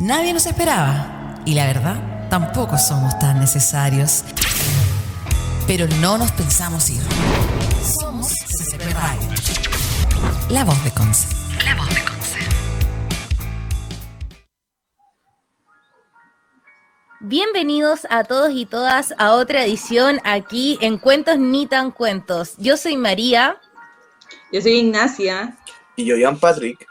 [0.00, 4.24] Nadie nos esperaba y la verdad, tampoco somos tan necesarios.
[5.66, 7.02] Pero no nos pensamos ir.
[7.82, 9.28] Somos CCP Radio.
[10.48, 11.28] La voz de Conce.
[11.66, 12.38] La voz de Conce.
[17.20, 22.54] Bienvenidos a todos y todas a otra edición aquí en Cuentos Ni Tan Cuentos.
[22.56, 23.60] Yo soy María.
[24.50, 25.58] Yo soy Ignacia.
[25.96, 26.89] Y yo, Ian Patrick.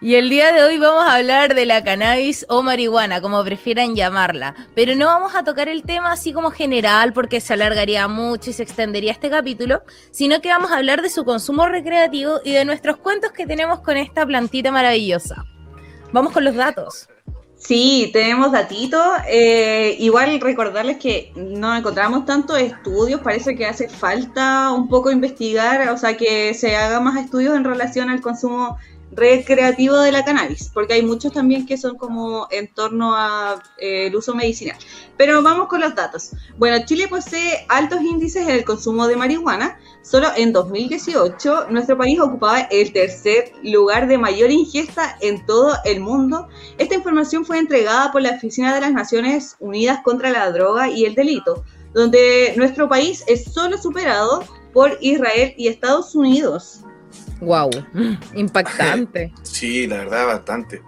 [0.00, 3.94] Y el día de hoy vamos a hablar de la cannabis o marihuana, como prefieran
[3.94, 4.54] llamarla.
[4.74, 8.52] Pero no vamos a tocar el tema así como general porque se alargaría mucho y
[8.52, 12.64] se extendería este capítulo, sino que vamos a hablar de su consumo recreativo y de
[12.64, 15.44] nuestros cuentos que tenemos con esta plantita maravillosa.
[16.12, 17.08] Vamos con los datos.
[17.64, 19.06] Sí, tenemos datitos.
[19.28, 25.88] Eh, igual recordarles que no encontramos tantos estudios, parece que hace falta un poco investigar,
[25.90, 28.78] o sea, que se haga más estudios en relación al consumo
[29.12, 34.10] recreativo de la cannabis, porque hay muchos también que son como en torno al eh,
[34.14, 34.76] uso medicinal.
[35.16, 36.32] Pero vamos con los datos.
[36.56, 39.78] Bueno, Chile posee altos índices en el consumo de marihuana.
[40.02, 46.00] Solo en 2018 nuestro país ocupaba el tercer lugar de mayor ingesta en todo el
[46.00, 46.48] mundo.
[46.78, 51.04] Esta información fue entregada por la Oficina de las Naciones Unidas contra la Droga y
[51.04, 54.42] el Delito, donde nuestro país es solo superado
[54.72, 56.80] por Israel y Estados Unidos.
[57.40, 57.70] Wow,
[58.34, 59.32] impactante.
[59.42, 60.82] sí, la verdad, bastante.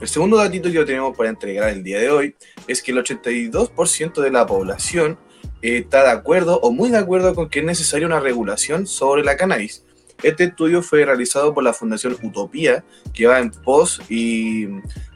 [0.00, 2.34] El segundo datito que tenemos para entregar el día de hoy
[2.68, 5.18] es que el 82% de la población
[5.62, 9.36] está de acuerdo o muy de acuerdo con que es necesaria una regulación sobre la
[9.36, 9.84] cannabis.
[10.22, 14.66] Este estudio fue realizado por la Fundación Utopía, que va en pos y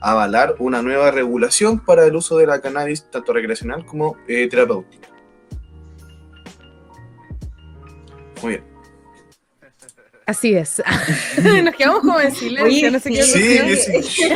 [0.01, 5.09] avalar una nueva regulación para el uso de la cannabis, tanto recreacional como eh, terapéutica.
[8.43, 8.65] Muy bien.
[10.31, 10.81] Así es.
[11.65, 14.29] Nos quedamos como en silencio, no sé qué Sí, sí.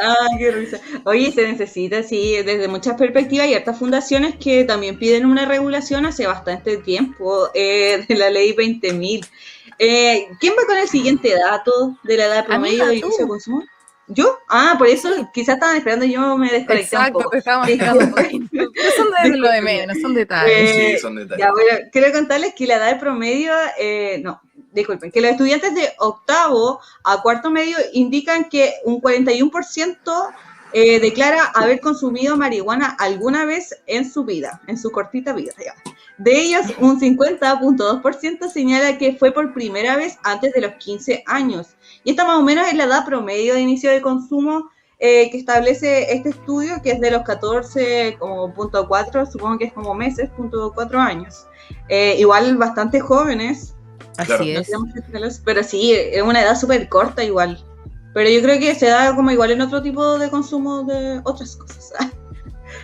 [0.00, 0.80] ah, qué risa.
[1.04, 6.06] Oye, se necesita, sí, desde muchas perspectivas y hartas fundaciones que también piden una regulación
[6.06, 9.28] hace bastante tiempo eh, de la ley 20.000.
[9.78, 13.64] Eh, ¿Quién va con el siguiente dato de la edad promedio de inicio de consumo?
[14.08, 14.38] ¿Yo?
[14.48, 17.36] Ah, por eso quizás estaban esperando y yo me desconecté Exacto, un poco.
[18.96, 20.70] son de lo de menos, son detalles.
[20.70, 21.44] Eh, Sí, son detalles.
[21.44, 24.40] Ya, bueno, quiero contarles que la edad promedio, eh, no,
[24.72, 30.34] disculpen, que los estudiantes de octavo a cuarto medio indican que un 41%
[30.72, 35.52] eh, declara haber consumido marihuana alguna vez en su vida, en su cortita vida.
[35.64, 35.74] ya.
[36.18, 41.76] De ellos, un 50.2% señala que fue por primera vez antes de los 15 años.
[42.04, 44.70] Y esta más o menos es la edad promedio de inicio de consumo
[45.00, 49.66] eh, que establece este estudio, que es de los 14, como punto 4, supongo que
[49.66, 51.46] es como meses, punto 4 años.
[51.88, 53.74] Eh, igual bastante jóvenes,
[54.16, 54.44] Así Claro.
[54.44, 55.40] es.
[55.44, 57.62] pero sí, es una edad súper corta igual.
[58.14, 61.54] Pero yo creo que se da como igual en otro tipo de consumo de otras
[61.54, 61.92] cosas.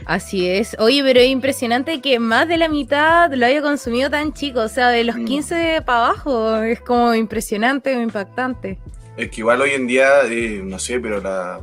[0.06, 0.76] Así es.
[0.78, 4.60] Oye, pero es impresionante que más de la mitad lo haya consumido tan chico.
[4.60, 5.24] O sea, de los Mm.
[5.24, 6.56] 15 para abajo.
[6.62, 8.78] Es como impresionante o impactante.
[9.16, 11.60] Es que igual hoy en día, eh, no sé, pero la,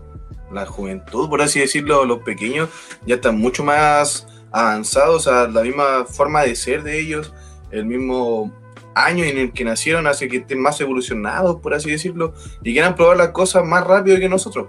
[0.52, 2.70] la juventud, por así decirlo, los pequeños,
[3.06, 7.34] ya están mucho más avanzados, o sea, la misma forma de ser de ellos,
[7.72, 8.54] el mismo
[8.94, 12.96] año en el que nacieron hace que estén más evolucionados, por así decirlo, y quieran
[12.96, 14.68] probar las cosas más rápido que nosotros.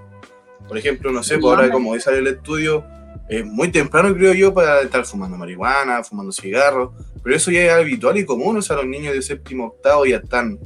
[0.69, 1.73] Por ejemplo, no sé, por ahora hombre.
[1.73, 2.85] como hoy sale el estudio,
[3.29, 6.93] es muy temprano creo yo para estar fumando marihuana, fumando cigarros,
[7.23, 10.17] pero eso ya es habitual y común, o sea, los niños de séptimo, octavo ya
[10.17, 10.59] están,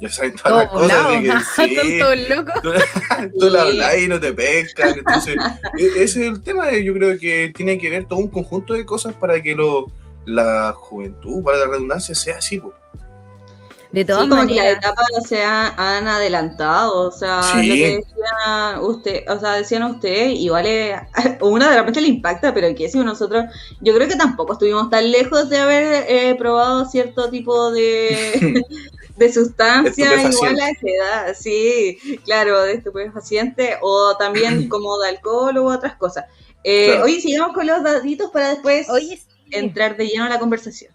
[0.00, 1.08] ya saben todas las cosas.
[1.10, 2.62] de que sí, Están todos locos.
[2.62, 4.94] tú, tú la hablas y no te pescan.
[4.98, 5.36] Entonces,
[5.78, 6.70] e- ese es el tema.
[6.72, 9.86] Yo creo que tiene que ver todo un conjunto de cosas para que lo,
[10.26, 12.58] la juventud, para la redundancia, sea así.
[12.58, 12.72] po.
[13.90, 14.84] De todas Sí, como que las maneras.
[14.84, 17.66] etapas se han, han adelantado, o sea, Sí.
[17.68, 21.00] lo que decía usted, o sea, decían ustedes, igual es,
[21.40, 23.46] una de repente le impacta, pero que si nosotros,
[23.80, 28.62] yo creo que tampoco estuvimos tan lejos de haber eh, probado cierto tipo de,
[29.18, 35.58] de sustancia igual a esa edad, sí, claro, de estupefaciente, o también como de alcohol
[35.58, 36.24] u otras cosas.
[36.64, 37.04] Eh, Claro.
[37.04, 39.26] Oye, sigamos con los daditos para después Oye, sí.
[39.52, 40.92] entrar de lleno a la conversación.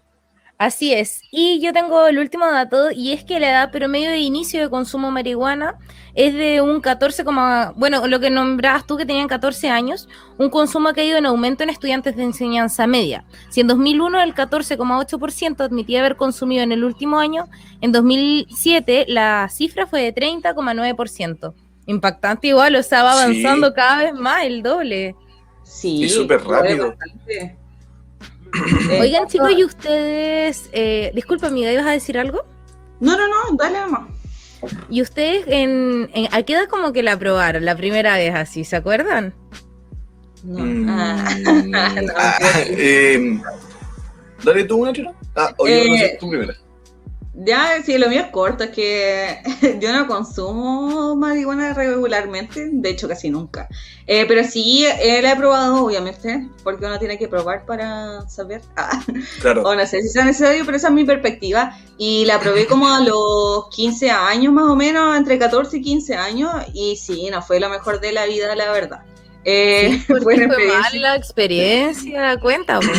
[0.56, 1.20] Así es.
[1.32, 4.70] Y yo tengo el último dato y es que la edad promedio de inicio de
[4.70, 5.74] consumo de marihuana
[6.14, 10.08] es de un 14, coma- bueno, lo que nombrabas tú que tenían 14 años,
[10.38, 13.24] un consumo que ha ido en aumento en estudiantes de enseñanza media.
[13.50, 17.48] Si en 2001 el 14,8% admitía haber consumido en el último año,
[17.80, 21.52] en 2007 la cifra fue de 30,9%.
[21.86, 23.22] Impactante igual, o sea, va Sí.
[23.22, 25.16] avanzando cada vez más, el doble.
[25.64, 26.88] Sí, Y súper rápido.
[26.90, 27.58] bastante.
[28.90, 30.68] Eh, Oigan, chicos, ¿y ustedes?
[30.72, 32.44] Eh, disculpa, amiga, ¿ibas a decir algo?
[33.00, 34.08] No, no, no, dale nomás.
[34.88, 38.64] ¿Y ustedes en, en, a qué edad como que la probaron la primera vez así?
[38.64, 39.34] ¿Se acuerdan?
[40.42, 40.64] No.
[40.64, 41.24] Mm, Ah.
[41.64, 43.38] No, ah, eh,
[44.42, 45.12] dale tú una, Chira.
[45.36, 46.54] Ah, o yo no Eh, sé, tú primero.
[47.36, 49.38] Ya, sí, lo mío es corto, es que
[49.80, 53.68] yo no consumo marihuana regularmente, de hecho casi nunca.
[54.06, 58.60] Eh, pero sí, eh, la he probado, obviamente, porque uno tiene que probar para saber.
[58.76, 59.02] Ah,
[59.40, 59.62] Claro.
[59.62, 61.76] o no sé si sea necesario, pero esa es mi perspectiva.
[61.98, 66.14] Y la probé como a los 15 años más o menos, entre 14 y 15
[66.14, 69.00] años, y sí, no fue lo mejor de la vida, la verdad.
[69.44, 72.38] Eh, ¿Por fue mala experiencia?
[72.38, 72.92] Cuéntame.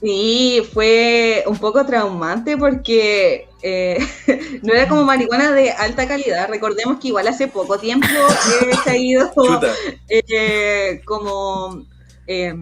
[0.00, 3.98] Sí, fue un poco traumante porque eh,
[4.62, 6.48] no era como marihuana de alta calidad.
[6.48, 9.30] Recordemos que igual hace poco tiempo eh, se ha ido
[10.08, 11.84] eh, como...
[12.28, 12.54] eh,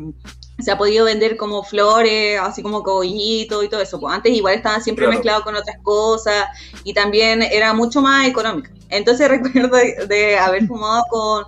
[0.60, 3.98] se ha podido vender como flores, así como cogollito y todo eso.
[4.00, 5.18] Pues antes igual estaban siempre Claro.
[5.18, 6.46] mezclados con otras cosas
[6.84, 8.70] y también era mucho más económica.
[8.88, 11.44] Entonces recuerdo de, de haber fumado con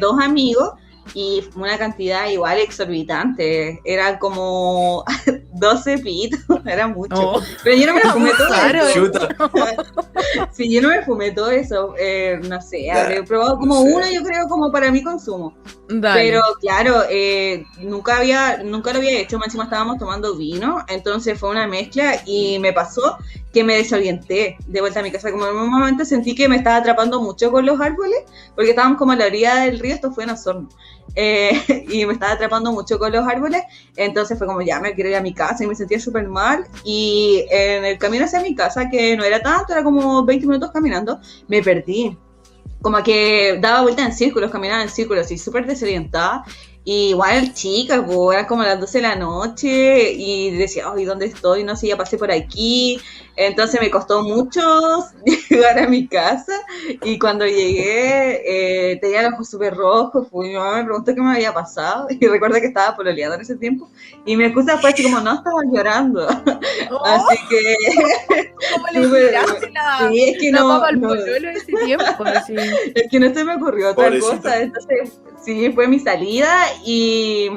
[0.00, 0.70] dos amigos
[1.14, 3.80] y una cantidad igual exorbitante.
[3.84, 5.04] Eran como
[5.54, 7.14] 12 pitos, era mucho.
[7.16, 7.42] Oh.
[7.64, 8.86] Pero yo no me fumé todo Claro.
[8.86, 9.06] eso.
[9.06, 9.28] Chuta.
[10.52, 11.94] Sí, yo no me fumé todo eso.
[11.98, 13.94] eh, no sé, habré probado como no sé.
[13.94, 15.56] una, yo creo, como para mi consumo.
[15.90, 16.20] Dale.
[16.20, 21.38] Pero claro, eh, nunca había, nunca lo había hecho, más encima estábamos tomando vino, entonces
[21.40, 23.16] fue una mezcla y me pasó
[23.54, 25.30] que me desorienté de vuelta a mi casa.
[25.30, 28.18] Como en un momento sentí que me estaba atrapando mucho con los árboles,
[28.54, 30.68] porque estábamos como a la orilla del río, esto fue en Osorno,
[31.14, 33.62] eh, y me estaba atrapando mucho con los árboles,
[33.96, 36.66] entonces fue como ya me quiero ir a mi casa y me sentía súper mal.
[36.84, 40.70] Y en el camino hacia mi casa, que no era tanto, era como 20 minutos
[40.70, 41.18] caminando,
[41.48, 42.18] me perdí
[42.80, 46.44] como que daba vueltas en círculos, caminaba en círculos y súper desorientada.
[46.84, 51.26] Y igual chica, pues, eran como las 12 de la noche y decía, ay, ¿dónde
[51.26, 51.62] estoy?
[51.64, 52.98] No sé, ya pasé por aquí.
[53.40, 54.60] Entonces me costó mucho
[55.48, 56.52] llegar a mi casa
[57.04, 58.42] y cuando llegué
[58.92, 60.26] eh, tenía los ojos súper rojos.
[60.28, 63.42] Fui, mi mamá me preguntó qué me había pasado y recuerdo que estaba pololeando en
[63.42, 63.88] ese tiempo.
[64.26, 66.26] Y mi excusa fue así como, no, estaba llorando.
[66.90, 67.74] Oh, Así que,
[68.72, 72.24] ¿Cómo le tiraste la, sí, es que la no, papa al no- pololo ese tiempo?
[72.24, 72.54] Así.
[72.94, 74.36] Es que no se me ocurrió otra Pobrecita.
[74.36, 74.60] cosa.
[74.62, 76.48] Entonces, sí, fue mi salida
[76.84, 77.50] y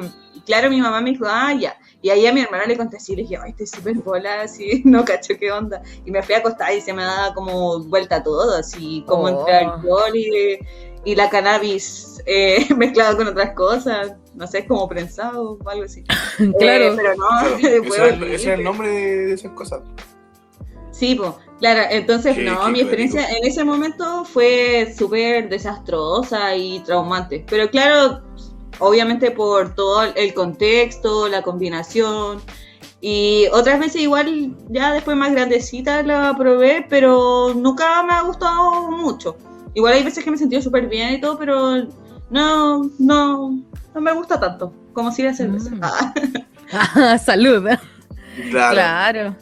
[0.44, 1.74] claro, mi mamá me dijo, ah, ya.
[2.02, 4.82] Y ahí a mi hermana le conté así, le dije, ay, estoy súper bola, así,
[4.84, 5.80] no cacho qué onda.
[6.04, 9.28] Y me fui a acostar y se me daba como vuelta todo, así como Oh.
[9.38, 10.58] entre alcohol y,
[11.04, 14.14] y la cannabis eh, mezclado con otras cosas.
[14.34, 16.02] No sé, como prensado o algo así.
[16.58, 16.84] Claro.
[16.84, 19.80] Eh, pero no, Claro, ese, era el, ese era el nombre de, esas cosas.
[20.90, 26.54] Sí, pues, claro, entonces Qué- no, qué mi experiencia en ese momento fue súper desastrosa
[26.56, 28.22] y traumante, pero claro,
[28.78, 32.40] obviamente por todo el contexto, la combinación
[33.00, 38.90] y otras veces igual ya después más grandecita la probé, pero nunca me ha gustado
[38.90, 39.36] mucho.
[39.74, 41.84] Igual hay veces que me he sentido súper bien y todo, pero
[42.30, 43.58] no, no,
[43.94, 45.70] no me gusta tanto como si la cerveza.
[45.70, 45.80] Mm.
[45.82, 46.14] Ah.
[46.74, 47.68] Ah, salud.
[48.50, 48.72] Claro.
[48.72, 49.36] Claro.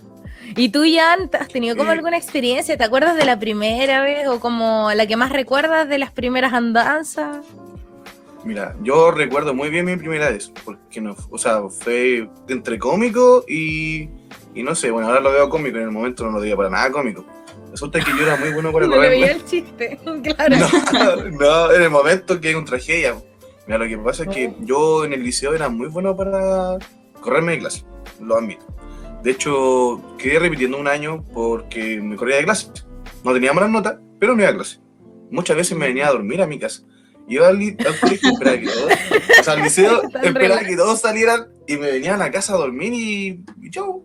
[0.56, 2.76] ¿Y tú, Jan, has tenido como alguna experiencia?
[2.76, 6.52] ¿Te acuerdas de la primera vez o como la que más recuerdas de las primeras
[6.52, 7.46] andanzas?
[8.44, 13.44] Mira, yo recuerdo muy bien mi primera vez, porque no, o sea, fue entre cómico
[13.46, 14.08] y,
[14.54, 16.70] y no sé, bueno, ahora lo veo cómico, en el momento no lo veía para
[16.70, 17.24] nada cómico.
[17.70, 19.36] Resulta que yo era muy bueno para No le veía correr.
[19.36, 20.00] el chiste,
[20.36, 20.56] claro.
[20.56, 23.14] No, no, en el momento que es una tragedia.
[23.66, 26.78] Mira, lo que pasa es que yo en el liceo era muy bueno para
[27.20, 27.84] correrme de clase,
[28.20, 28.66] lo admito.
[29.22, 32.70] De hecho, quedé repitiendo un año porque me corría de clase.
[33.22, 34.80] No tenía malas notas, pero no iba a clase.
[35.30, 36.82] Muchas veces me venía a dormir a mi casa.
[37.30, 38.92] Iba al, al colegio, esperaba que todos,
[39.40, 42.58] o sea, al liceo, esperaba que todos salieran y me venían a la casa a
[42.58, 44.02] dormir y, y chao.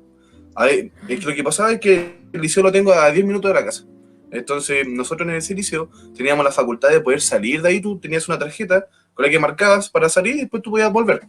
[0.55, 3.25] A ver, es que lo que pasaba es que el liceo lo tengo a 10
[3.25, 3.83] minutos de la casa.
[4.31, 7.79] Entonces, nosotros en ese liceo teníamos la facultad de poder salir de ahí.
[7.81, 11.21] Tú tenías una tarjeta con la que marcabas para salir y después tú podías volver.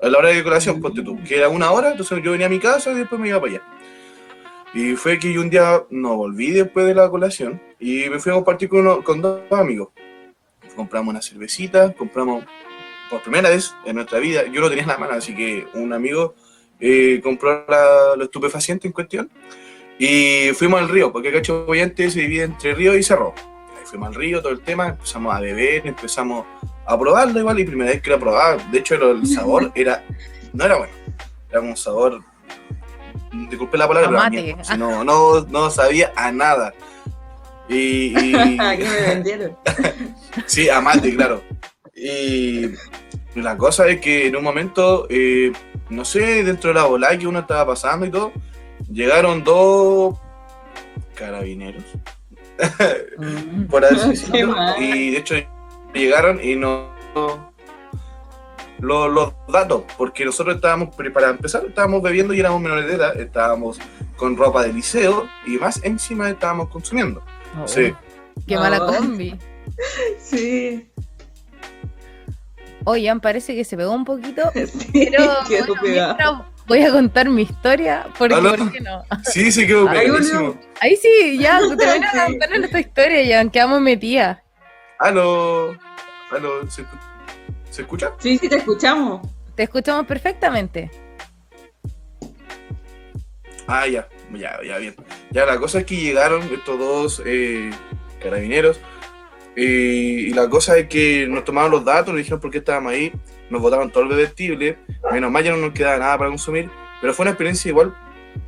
[0.00, 2.50] A la hora de colación, ponte tú, que era una hora, entonces yo venía a
[2.50, 3.62] mi casa y después me iba para allá.
[4.74, 8.30] Y fue que yo un día no volví después de la colación y me fui
[8.30, 9.88] a compartir con, uno- con dos amigos.
[10.76, 12.44] Compramos una cervecita, compramos
[13.10, 15.92] por primera vez en nuestra vida, yo lo tenía en la mano, así que un
[15.92, 16.34] amigo
[16.78, 19.30] eh, compró la- lo estupefaciente en cuestión
[19.98, 23.32] y fuimos al río, porque Cacho Boyante se divide entre río y cerro.
[23.78, 26.44] Ahí fuimos al río, todo el tema, empezamos a beber, empezamos
[26.84, 30.04] a probarlo igual, y primera vez que la probaba, de hecho el, sabor era,
[30.52, 30.92] no era bueno,
[31.50, 32.20] era un sabor,
[33.48, 34.18] disculpe la palabra, pero
[34.76, 36.74] no, no, no sabía a nada.
[37.68, 39.56] Y, y- que me vendieron.
[40.46, 41.42] Sí, amate, claro.
[41.94, 42.66] Y
[43.34, 45.50] la cosa es que en un momento, eh,
[45.88, 48.32] no sé, dentro de la bola que uno estaba pasando y todo,
[48.92, 50.18] llegaron dos
[51.14, 51.82] carabineros
[53.18, 53.64] Mm.
[53.64, 54.48] por suicidio.
[54.48, 54.82] mal.
[54.82, 55.34] Y de hecho
[55.94, 56.90] llegaron y no
[58.80, 63.18] los, los datos, porque nosotros estábamos, para empezar, estábamos bebiendo y éramos menores de edad,
[63.18, 63.78] estábamos
[64.16, 67.22] con ropa de liceo y más encima estábamos consumiendo.
[67.58, 67.94] Oh, Sí.
[68.46, 69.36] Qué mala combi.
[70.20, 70.88] Sí.
[72.84, 78.06] Oigan, parece que se pegó un poquito, Sí, pero bueno, voy a contar mi historia,
[78.16, 78.54] porque ¿Aló?
[78.56, 79.02] ¿por qué no?
[79.24, 80.56] Sí, se quedó Ahí pegadísimo.
[80.80, 82.18] Ahí sí, ya, termina Sí.
[82.18, 84.38] de contar nuestra historia, ya, quedamos metidas.
[84.98, 85.76] Aló,
[86.30, 86.84] aló, ¿se,
[87.70, 88.12] ¿se escucha?
[88.18, 89.26] Sí, sí, te escuchamos.
[89.56, 90.90] Te escuchamos perfectamente.
[93.66, 94.94] Ah, ya, ya, ya, bien.
[95.30, 97.70] Ya, la cosa es que llegaron estos dos eh,
[98.22, 98.80] carabineros
[99.54, 103.12] y la cosa es que nos tomaron los datos, nos dijeron por qué estábamos ahí,
[103.48, 104.78] nos botaron todo el bebestible,
[105.10, 106.68] menos mal ya no nos quedaba nada para consumir,
[107.00, 107.94] pero fue una experiencia igual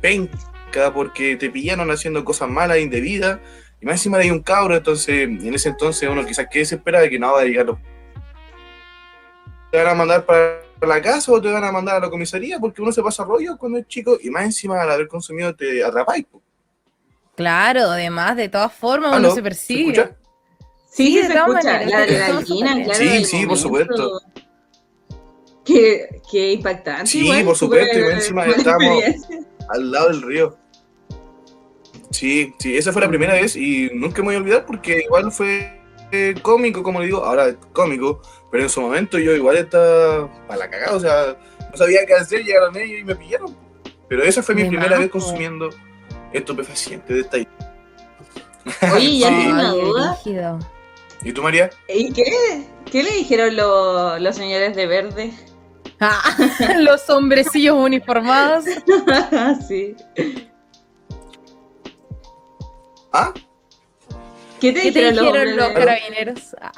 [0.01, 3.39] penca porque te pillaron haciendo cosas malas, indebidas,
[3.81, 6.99] y más encima hay un cabro, entonces en ese entonces uno quizás que se espera
[7.01, 7.79] de que no va a llegar los-
[9.71, 12.81] te a mandar para la casa o te van a mandar a la comisaría porque
[12.81, 16.25] uno se pasa rollo cuando es chico y más encima al haber consumido te atrapáis.
[16.25, 16.41] po.
[17.35, 19.19] Claro, además, de todas formas, ¿Aló?
[19.19, 19.81] uno se ¿Se persigue.
[19.91, 20.15] escucha?
[20.91, 21.73] Sí, Sí, se todas escucha.
[21.73, 22.99] maneras, La adrenalina, claro.
[22.99, 24.21] Sí, sí, por supuesto.
[25.65, 27.05] Qué, qué impactante.
[27.07, 29.39] Sí, igual, por supuesto, súper y encima experiencia.
[29.69, 30.57] Al lado del río.
[32.11, 35.31] Sí, sí, esa fue la primera vez y nunca me voy a olvidar porque igual
[35.31, 35.78] fue
[36.11, 40.29] eh, cómico, como le digo, ahora es cómico, pero en su momento yo igual estaba
[40.47, 41.37] para la cagada, o sea,
[41.71, 43.55] no sabía qué hacer, llegaron ellos y me pillaron.
[44.07, 45.69] Pero esa fue mi primera vez consumiendo
[46.33, 47.37] estupefacientes de esta
[48.95, 49.35] Oye, ya Sí.
[49.35, 50.19] tengo una duda.
[51.23, 51.69] ¿Y tú, María?
[51.87, 52.23] ¿Y qué?
[52.91, 55.33] ¿Qué le dijeron lo- los señores de verde?
[55.99, 56.21] Ah,
[56.79, 58.65] los hombrecillos uniformados.
[59.67, 59.95] sí.
[63.11, 63.33] ¿Ah?
[64.59, 66.55] ¿Qué te ¿Qué te dijeron, los carabineros?
[66.61, 66.71] Ah,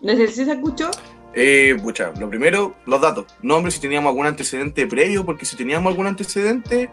[0.00, 0.90] No sé si se escuchó.
[1.34, 3.26] Eh, pucha, lo primero, los datos.
[3.42, 6.90] Nombre si teníamos algún antecedente previo, porque si teníamos algún antecedente,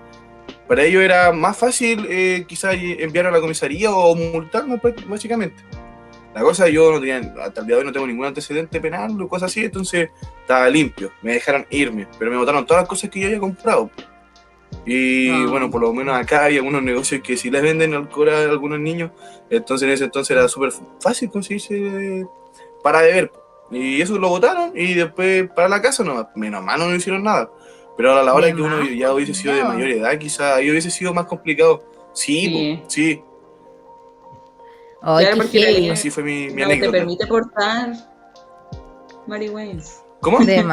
[0.67, 5.61] para ello era más fácil eh, quizás enviar a la comisaría o multarnos pues, básicamente.
[6.33, 9.21] La cosa, yo no tenía, hasta el día de hoy no tengo ningún antecedente penal
[9.21, 10.09] o cosas así, entonces
[10.39, 11.11] estaba limpio.
[11.21, 13.91] Me dejaron irme, pero me botaron todas las cosas que yo había comprado.
[14.85, 15.45] Y Ah.
[15.49, 18.79] bueno, por lo menos acá hay algunos negocios que si les venden alcohol a algunos
[18.79, 19.11] niños,
[19.49, 22.25] entonces en ese entonces era súper fácil conseguirse
[22.83, 23.31] para beber.
[23.69, 27.49] Y eso lo votaron y después para la casa no, menos mal no hicieron nada.
[27.95, 30.55] Pero ahora a la hora De que uno ya hubiese sido de mayor edad, quizá
[30.55, 31.83] ahí hubiese sido más complicado.
[32.13, 32.75] Sí, Sí.
[32.81, 33.23] po, sí,
[35.03, 36.91] Ay, Claro, porque así fue mi, mi no te anécdota.
[36.91, 37.93] permite portar
[39.27, 39.81] marihuana.
[40.19, 40.39] ¿Cómo?
[40.39, 40.63] De.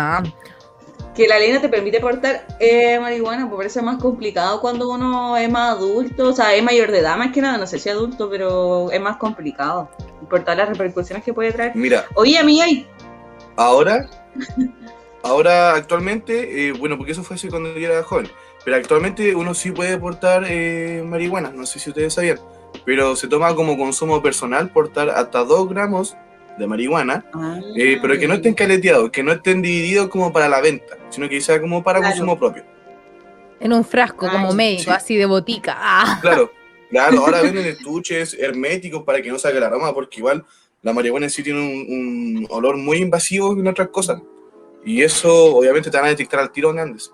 [1.18, 5.36] Que la ley no te permite portar eh, marihuana, pues parece más complicado cuando uno
[5.36, 7.88] es más adulto, o sea, es mayor de edad más que nada, no sé si
[7.88, 9.90] adulto, pero es más complicado.
[10.30, 11.72] Por todas las repercusiones que puede traer.
[11.74, 12.86] Mira, Oye, a mí hay...
[13.56, 14.08] ahora,
[15.24, 18.30] ahora actualmente, eh, bueno, porque eso fue así cuando yo era joven,
[18.64, 22.38] pero actualmente uno sí puede portar eh, marihuana, no sé si ustedes sabían,
[22.84, 26.16] pero se toma como consumo personal portar hasta 2 gramos
[26.58, 27.24] de marihuana,
[27.76, 31.28] eh, pero que no estén caleteados, que no estén divididos como para la venta, sino
[31.28, 32.12] que sea como para Claro.
[32.12, 32.64] consumo propio.
[33.60, 34.90] En un frasco, Ay, como médico, sí.
[34.90, 35.76] así de botica.
[35.78, 36.50] Ah, Claro,
[36.90, 40.44] claro, ahora venden estuches herméticos para que no salga el aroma, porque igual
[40.82, 41.66] la marihuana en sí tiene un,
[42.40, 44.20] un olor muy invasivo en otras cosas.
[44.84, 47.10] Y eso obviamente te van a detectar al tiro donde andes.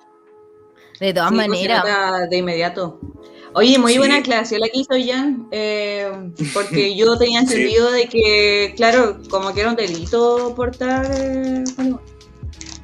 [1.00, 1.84] de todas Sí, pues, maneras.
[2.30, 3.00] de inmediato.
[3.54, 3.98] Oye, muy Sí.
[3.98, 6.10] buena aclaración la que hizo Jan, eh,
[6.52, 11.64] porque yo tenía entendido de que, claro, como que era un delito portar eh.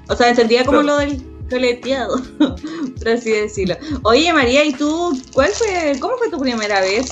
[0.09, 2.21] O sea, entendía como lo del coleteado,
[2.99, 3.77] por así decirlo.
[4.03, 7.11] Oye, María, ¿y tú, cuál fue, cómo fue tu primera vez?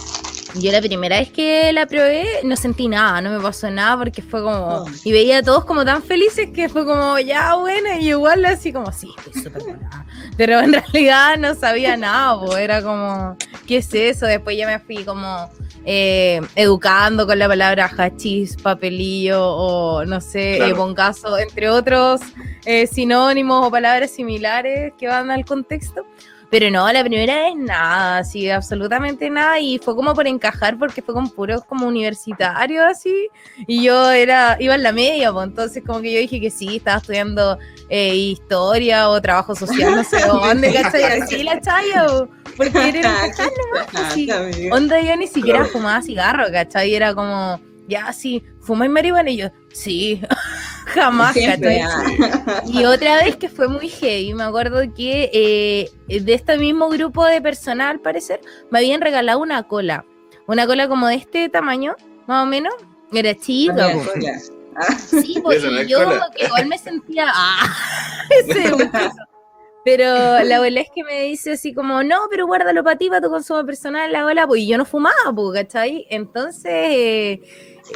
[0.54, 4.22] Yo la primera vez que la probé no sentí nada, no me pasó nada porque
[4.22, 4.78] fue como...
[4.78, 4.86] Oh.
[5.04, 8.72] Y veía a todos como tan felices que fue como, ya, buena, y igual así
[8.72, 10.06] como, sí, estoy súper buena.
[10.36, 13.36] Pero en realidad no sabía nada, pues era como,
[13.66, 14.24] ¿qué es eso?
[14.26, 15.50] Después ya me fui como
[15.84, 20.72] eh, educando con la palabra hachís, papelillo o no sé, Claro.
[20.72, 22.20] eh, bongazo, entre otros
[22.64, 26.06] eh, sinónimos o palabras similares que van al contexto.
[26.50, 29.60] Pero no, la primera vez nada, así, absolutamente nada.
[29.60, 33.28] Y fue como por encajar, porque fue con puros como universitarios, así.
[33.66, 36.76] Y yo era, iba en la media, pues entonces como que yo dije que sí,
[36.76, 37.58] estaba estudiando
[37.90, 41.20] eh, historia o trabajo social, no sé dónde, ¿cachai?
[41.20, 44.30] Así la chaya, o- porque era encajar nomás, pues, sí.
[44.30, 44.74] amiga.
[44.74, 46.94] Onda yo ni siquiera fumaba cigarro, ¿cachai?
[46.94, 49.30] Era como, ya, sí, ¿fumáis marihuana?
[49.30, 50.20] Y yo, sí,
[50.86, 52.36] jamás, Siempre, ¿cachai?
[52.46, 52.62] ah.
[52.66, 55.90] Y otra vez que fue muy heavy, me acuerdo que eh,
[56.20, 58.40] de este mismo grupo de personal, al parecer,
[58.70, 60.04] me habían regalado una cola.
[60.46, 62.74] Una cola como de este tamaño, más o menos.
[63.12, 63.90] Era chica.
[64.76, 67.26] Ah, Sí, pues, y es yo como que igual me sentía.
[67.34, 67.74] ¡Ah!
[68.30, 68.72] ese.
[69.84, 70.04] Pero
[70.44, 73.28] la abuela es que me dice así como, no, pero guárdalo para ti, para tu
[73.30, 76.06] consumo personal, la abuela, pues y yo no fumaba, pues, ¿cachai?
[76.10, 77.40] Entonces, eh,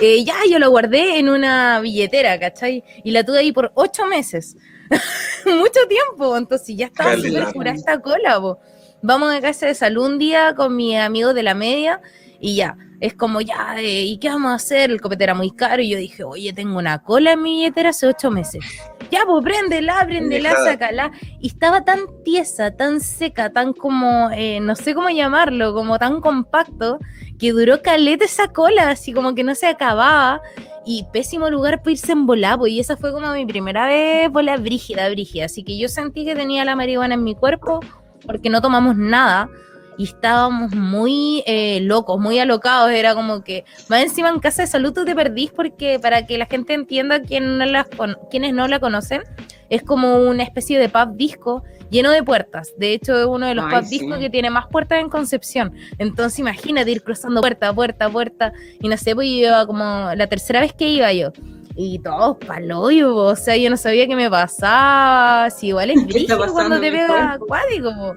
[0.01, 2.83] eh, ya yo lo guardé en una billetera, ¿cachai?
[3.05, 4.57] Y la tuve ahí por ocho meses.
[5.47, 8.59] Mucho tiempo, entonces ya estaba súper pura esta cola, po.
[9.03, 12.01] Vamos a casa de salud un día con mi amigo de la media
[12.39, 14.91] y ya, es como ya, eh, ¿y qué vamos a hacer?
[14.91, 17.91] El copete era muy caro y yo dije, oye, tengo una cola en mi billetera
[17.91, 18.65] hace ocho meses.
[19.11, 21.11] Ya, pues préndela, préndela, sácala.
[21.41, 26.21] Y estaba tan tiesa, tan seca, tan como, eh, no sé cómo llamarlo, como tan
[26.21, 27.01] compacto,
[27.43, 30.41] que duró caleta esa cola, así como que no se acababa.
[30.87, 32.69] Y pésimo lugar para irse en volapo.
[32.69, 35.47] Y esa fue como mi primera vez bola brígida, brígida.
[35.47, 37.81] Así que yo sentí que tenía la marihuana en mi cuerpo
[38.25, 39.51] porque no tomamos nada
[39.99, 42.93] y estábamos muy eh, locos, muy alocados.
[42.93, 46.47] Era como que, más encima en casa de salud te perdís porque para que la
[46.47, 47.89] gente entienda quien no las
[48.31, 49.23] quienes no la conocen,
[49.69, 52.73] es como una especie de pub disco lleno de puertas.
[52.77, 54.01] De hecho, es uno de los sí.
[54.01, 55.73] discos que tiene más puertas en Concepción.
[55.99, 58.53] Entonces, imagínate ir cruzando puerta, puerta, puerta.
[58.81, 61.31] Y no sé, pues yo iba como la tercera vez que iba yo.
[61.77, 65.49] Y todos paloyo, o sea, yo no sabía qué me pasaba.
[65.51, 67.91] Si igual es ¿Qué está brígido pasando cuando te pega acuático.
[67.95, 68.15] po.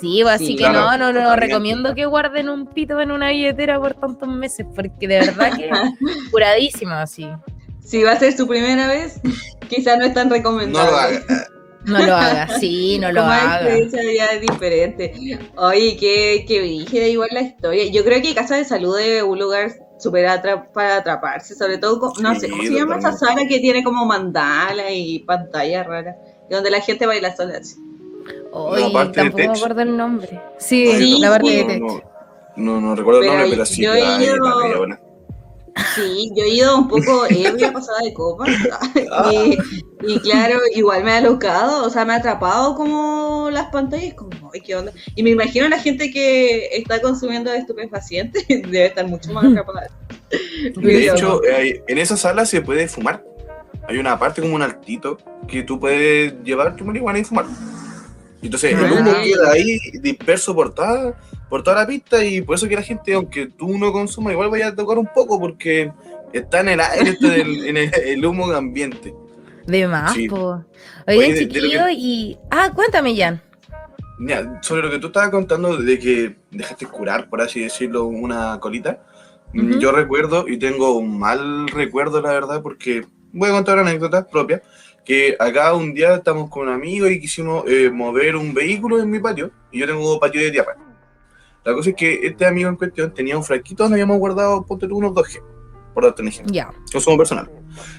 [0.00, 1.46] Sí, pues, así Sí, que claro, no, no, no, totalmente.
[1.46, 5.70] recomiendo que guarden un pito en una billetera por tantos meses, porque de verdad que
[6.30, 7.28] curadísima, así.
[7.80, 9.20] Si va a ser su primera vez,
[9.68, 11.20] quizás no es tan No recomendable.
[11.28, 11.53] lo.
[11.84, 13.62] No lo hagas, sí, no lo hagas.
[14.32, 15.38] es diferente.
[15.56, 17.84] Oye, qué, qué brígida igual la historia.
[17.90, 20.26] Yo creo que Casa de Salud es un lugar súper
[20.72, 23.84] para atraparse, sobre todo, con- no Sí, sé, ¿cómo se llama esa sala que tiene
[23.84, 26.16] como mandala y pantalla rara?
[26.50, 27.58] Donde la gente baila sola.
[27.58, 27.76] así.
[27.76, 30.40] De tampoco me acuerdo el nombre.
[30.58, 31.66] Sí, Sí, la parte de sí.
[31.66, 31.80] Tech.
[31.80, 32.00] No,
[32.56, 33.82] no, no recuerdo el nombre, pero sí.
[33.82, 35.00] yo la buena.
[35.94, 38.44] Sí, yo he ido un poco ebria pasada de copa
[39.12, 39.30] Ah.
[39.32, 39.58] y,
[40.06, 44.50] y claro, igual me ha alocado, o sea, me ha atrapado como las pantallas, como,
[44.52, 44.92] ay, qué onda.
[45.16, 49.90] Y me imagino la gente que está consumiendo estupefacientes debe estar mucho más atrapada.
[50.76, 53.24] De hecho, en esa sala se puede fumar.
[53.88, 55.18] Hay una parte como un altito
[55.48, 57.46] que tú puedes llevar tu marihuana y fumar.
[58.42, 58.92] Entonces el Ah.
[59.00, 61.14] humo queda ahí disperso por toda,
[61.48, 64.50] por toda la pista y por eso que la gente, aunque tú no consumas, igual
[64.50, 65.92] vaya a tocar un poco porque
[66.32, 69.14] está en el aire, está en el, en el- el humo ambiente.
[69.66, 70.28] De más, Sí.
[70.28, 70.64] po.
[71.06, 72.38] Oye, Oye, chiquillo, que- y.
[72.50, 73.40] Ah, cuéntame, Jan.
[74.18, 78.58] Mira, sobre lo que tú estabas contando de que dejaste curar, por así decirlo, una
[78.60, 79.02] colita,
[79.52, 83.90] mm, yo recuerdo y tengo un mal recuerdo, la verdad, porque voy a contar una
[83.90, 84.62] anécdota propia,
[85.04, 89.10] que acá un día estamos con un amigo y quisimos eh, mover un vehículo en
[89.10, 90.76] mi patio, y yo tengo patio de tierra.
[91.64, 94.86] La cosa es que este amigo en cuestión tenía un frasquito donde habíamos guardado, ponte
[94.86, 95.42] tú, unos 2G,
[95.94, 96.70] por darte un ejemplo Ya.
[96.92, 97.50] consumo personal.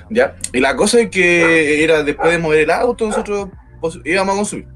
[0.10, 0.36] ¿Ya?
[0.54, 3.50] Y la cosa es que era después de mover el auto, nosotros
[4.04, 4.68] íbamos a consumir.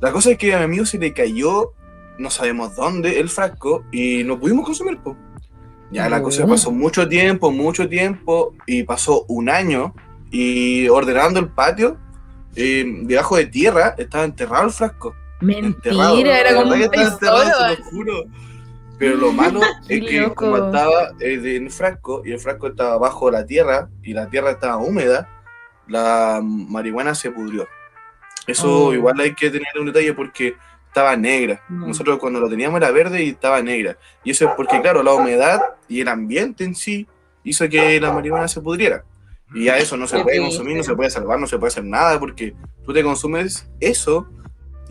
[0.00, 1.72] La cosa es que a mi amigo se le cayó,
[2.18, 4.98] no sabemos dónde, el frasco y no pudimos consumir.
[4.98, 5.16] po.
[5.92, 9.94] Ya la cosa pasó mucho tiempo, mucho tiempo, y pasó un año,
[10.30, 11.98] y ordenando el patio,
[12.56, 15.14] eh, debajo de tierra, estaba enterrado el frasco.
[15.50, 16.14] Enterrado.
[16.14, 17.44] Mentira, era como un tesoro.
[17.68, 18.24] lo juro.
[18.98, 20.34] Pero lo malo es que loco.
[20.36, 24.28] como estaba eh, en el frasco y el frasco estaba bajo la tierra y la
[24.28, 25.28] tierra estaba húmeda,
[25.88, 27.66] la marihuana se pudrió.
[28.46, 28.94] Eso Oh.
[28.94, 30.54] igual hay que tener un detalle porque
[30.86, 31.62] estaba negra.
[31.68, 31.88] Mm.
[31.88, 33.96] Nosotros cuando lo teníamos era verde y estaba negra.
[34.24, 37.06] Y eso es porque, claro, la humedad y el ambiente en sí
[37.44, 39.04] hizo que la marihuana se pudriera.
[39.54, 41.84] Y ya eso no se puede consumir, no se puede salvar, no se puede hacer
[41.84, 42.54] nada porque
[42.86, 44.28] tú te consumes eso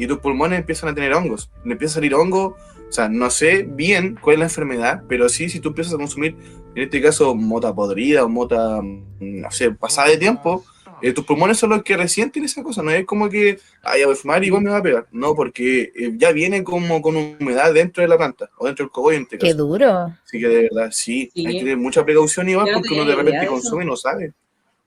[0.04, 1.52] y tus pulmones empiezan a tener hongos.
[1.64, 2.58] Le empieza a salir hongo,
[2.90, 5.98] o sea, no sé bien cuál es la enfermedad, pero sí, si tú empiezas a
[5.98, 6.36] consumir,
[6.74, 10.64] en este caso, mota podrida o mota, mm, no sé, pasada de tiempo,
[11.04, 14.06] eh, tus pulmones son los que resienten esa cosa, no es como que, ah, ya
[14.06, 15.08] voy a fumar y igual me va a pegar.
[15.12, 18.92] No, porque eh, ya viene como con humedad dentro de la planta, o dentro del
[18.92, 19.58] cogollo en este Qué caso.
[19.58, 20.14] duro.
[20.26, 21.46] Así que de verdad, sí, Sí.
[21.46, 24.34] hay que tener mucha precaución no porque uno de repente consume y no sabe.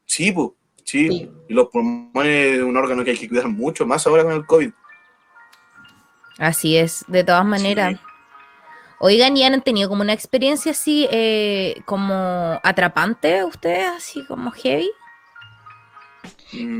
[0.06, 0.50] Sí, pues,
[0.84, 1.08] sí.
[1.08, 1.30] Sí.
[1.48, 4.46] Y los pulmones es un órgano que hay que cuidar mucho, más ahora con el
[4.46, 4.70] COVID.
[6.38, 7.94] Así es, de todas maneras.
[7.94, 8.00] Sí.
[8.98, 14.90] Oigan, ¿y han tenido como una experiencia así, eh, como atrapante ustedes, así como heavy?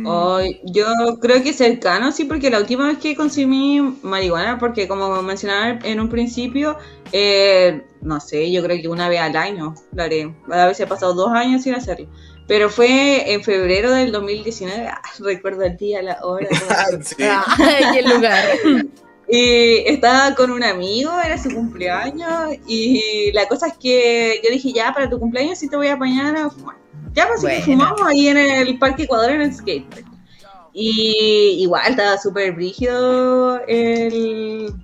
[0.06, 0.86] Ay, yo
[1.20, 6.00] creo que cercano, sí, porque la última vez que consumí marihuana, porque como mencionaba en
[6.00, 6.78] un principio,
[7.12, 10.34] eh, no sé, yo creo que una vez al año lo haré.
[10.50, 12.08] A veces he pasado dos años sin hacerlo.
[12.46, 16.48] Pero fue en febrero del 2019, ah, recuerdo el día, la hora.
[16.48, 17.02] todo.
[17.02, 17.16] sí.
[17.18, 18.44] Ay, el lugar.
[19.28, 24.72] Y estaba con un amigo, era su cumpleaños, y la cosa es que yo dije,
[24.72, 26.76] ya, para tu cumpleaños sí te voy a apañar a fumar.
[27.14, 30.04] Ya, pues así que fumamos ahí en el Parque Ecuador en el skate.
[30.72, 34.74] Y igual estaba súper brígido el,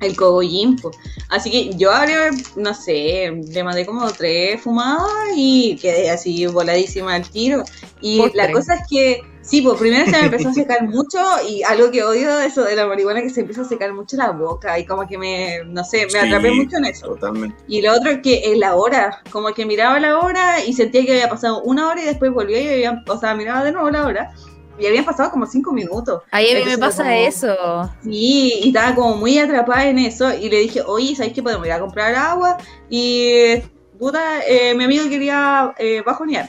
[0.00, 0.90] el cogollín, po.
[1.30, 7.14] Así que yo ahora, no sé, le mandé como tres fumadas y quedé así voladísima
[7.14, 7.64] al tiro.
[8.02, 8.46] Y Postre.
[8.46, 11.90] la cosa es que, sí, pues primero se me empezó a secar mucho y algo
[11.90, 14.78] que odio de eso de la marihuana que se empieza a secar mucho la boca
[14.78, 16.18] y como que me, no sé, me Sí.
[16.18, 17.06] atrapé mucho en eso.
[17.08, 17.56] Totalmente.
[17.68, 21.04] Y lo otro es que en la hora, como que miraba la hora y sentía
[21.04, 23.90] que había pasado una hora y después volvía y había, o sea, miraba de nuevo
[23.90, 24.30] la hora
[24.78, 26.22] y habían pasado como cinco minutos.
[26.30, 27.90] Ahí a mí me pasa como- eso.
[28.02, 31.42] Sí, y estaba como muy atrapada en eso y le dije, oye, ¿sabes qué?
[31.42, 32.56] Podemos ir a comprar agua
[32.88, 33.56] y,
[33.98, 36.48] puta, eh, mi amigo quería eh, bajonear.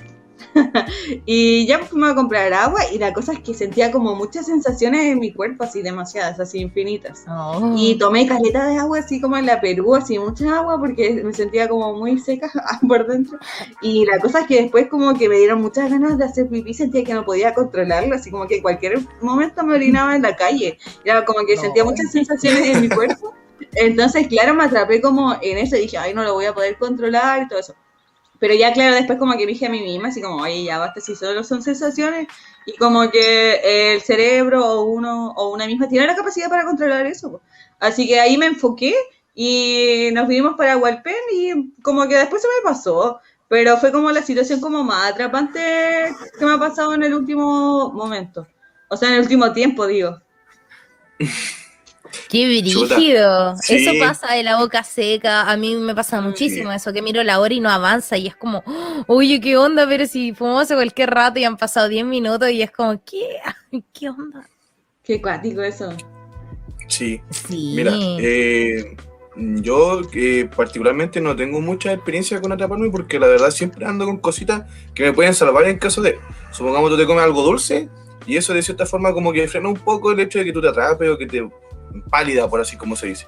[1.25, 5.03] y ya fuimos a comprar agua y la cosa es que sentía como muchas sensaciones
[5.05, 7.25] en mi cuerpo, así demasiadas, así infinitas.
[7.27, 7.73] Oh.
[7.77, 11.33] Y tomé caleta de agua, así como en la Perú, así mucha agua, porque me
[11.33, 12.51] sentía como muy seca
[12.87, 13.37] por dentro.
[13.81, 16.73] Y la cosa es que después como que me dieron muchas ganas de hacer pipí,
[16.73, 20.35] sentía que no podía controlarlo, así como que en cualquier momento me orinaba en la
[20.35, 20.77] calle.
[21.03, 21.61] Era como que No.
[21.61, 23.33] sentía muchas sensaciones en mi cuerpo.
[23.75, 27.43] Entonces, claro, me atrapé como en eso dije, ay, no lo voy a poder controlar
[27.43, 27.75] y todo eso.
[28.43, 30.99] Pero ya, claro, después como que dije a mí misma, así como, oye, ya basta
[30.99, 32.27] si solo son sensaciones.
[32.65, 37.05] Y como que el cerebro o uno o una misma tiene la capacidad para controlar
[37.05, 37.39] eso.
[37.79, 38.95] Así que ahí me enfoqué
[39.33, 43.21] y nos vinimos para Hualpén y como que después se me pasó.
[43.47, 47.93] Pero fue como la situación como más atrapante que me ha pasado en el último
[47.93, 48.45] momento.
[48.89, 50.19] O sea, en el último tiempo, digo.
[52.29, 53.55] Qué brígido.
[53.57, 53.75] Sí.
[53.75, 55.49] Eso pasa de la boca seca.
[55.49, 58.35] A mí me pasa muchísimo eso, que miro la hora y no avanza y es
[58.35, 59.87] como, "Oh, oye, ¿qué onda?
[59.87, 63.37] Pero si fumamos hace cualquier rato y han pasado 10 minutos y es como, ¿qué?
[63.93, 64.47] ¿Qué onda?
[65.03, 65.91] Qué cuático eso.
[66.87, 67.21] Sí.
[67.29, 67.73] Sí.
[67.75, 68.95] Mira, eh,
[69.35, 74.17] yo eh, particularmente no tengo mucha experiencia con atraparme porque la verdad siempre ando con
[74.17, 76.19] cositas que me pueden salvar en caso de,
[76.51, 77.89] supongamos tú te comes algo dulce
[78.27, 80.61] y eso de cierta forma como que frena un poco el hecho de que tú
[80.61, 81.49] te atrapes o que te
[82.09, 83.27] pálida, por así como se dice.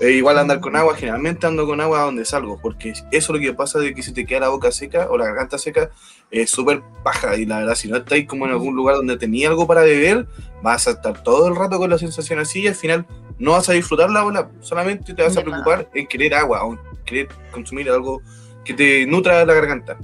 [0.00, 3.38] Eh, igual andar con agua, generalmente ando con agua donde salgo, porque eso es lo
[3.38, 5.90] que pasa de que si te queda la boca seca o la garganta seca,
[6.32, 7.36] es súper paja.
[7.36, 10.26] Y la verdad, si no estáis como en algún lugar donde tenía algo para beber,
[10.62, 13.06] vas a estar todo el rato con la sensación así y al final
[13.38, 16.72] no vas a disfrutar la ola, solamente te vas a preocupar en querer agua o
[16.72, 18.20] en querer consumir algo
[18.64, 19.96] que te nutra la garganta.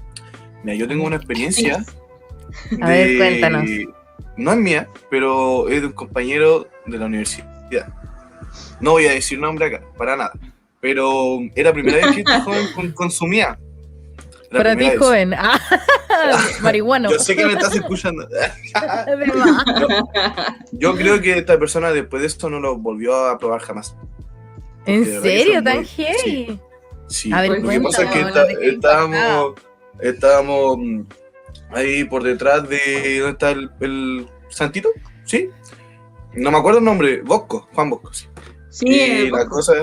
[0.63, 1.85] Mira, yo tengo una experiencia.
[2.81, 3.65] A ver, cuéntanos.
[4.37, 7.50] No es mía, pero es de un compañero de la universidad.
[8.81, 10.33] No voy a decir nombre acá, para nada.
[10.81, 13.59] Pero era la primera vez que este joven con- consumía.
[14.51, 14.99] La Para ti, vez.
[14.99, 15.35] joven.
[15.35, 15.61] Ah,
[16.63, 17.11] marihuano.
[17.11, 18.27] Yo sé que me estás escuchando.
[20.73, 23.95] Yo creo que esta persona después de esto no lo volvió a probar jamás.
[24.87, 25.63] ¿En serio?
[25.63, 26.61] ¿Tan muy- heavy?
[27.09, 29.55] Sí, A ver, lo que pasa es que está- estábamos,
[30.01, 31.01] estábamos mm,
[31.73, 34.91] ahí por detrás de dónde está el, el santito,
[35.25, 35.51] ¿sí?
[36.35, 38.27] No me acuerdo el nombre, Bosco, Juan Bosco, sí.
[38.71, 39.75] Sí, y la cosa,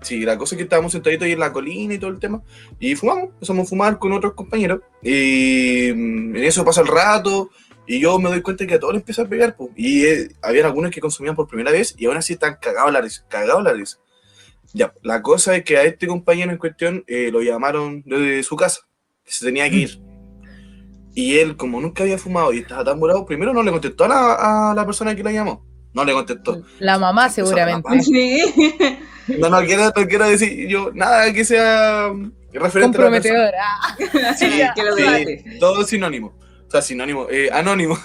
[0.00, 2.40] sí, la cosa es que estábamos sentaditos ahí en la colina y todo el tema,
[2.78, 7.50] y fumamos, empezamos a fumar con otros compañeros, y mm, en eso pasa el rato,
[7.86, 10.28] y yo me doy cuenta que a todos les empieza a pegar, po, y eh,
[10.40, 13.64] habían algunos que consumían por primera vez, y aún así están cagados la risa, cagados
[13.64, 13.98] la risa.
[14.74, 18.54] Ya, la cosa es que a este compañero en cuestión eh, lo llamaron desde su
[18.54, 18.82] casa,
[19.24, 20.00] que se tenía que ir.
[21.14, 24.08] Y él, como nunca había fumado y estaba tan morado, primero no le contestó a
[24.08, 25.67] la, a la persona que lo llamó.
[25.98, 26.62] No le contestó.
[26.78, 28.02] La mamá, seguramente.
[28.02, 28.40] sí.
[29.40, 32.12] No, no quiero, no quiero decir yo nada que sea
[32.52, 33.06] referente a la.
[33.06, 33.64] Comprometedora.
[34.38, 36.34] Sí, que lo sí, todo sinónimo.
[36.68, 37.98] O sea, sinónimo, eh, anónimo.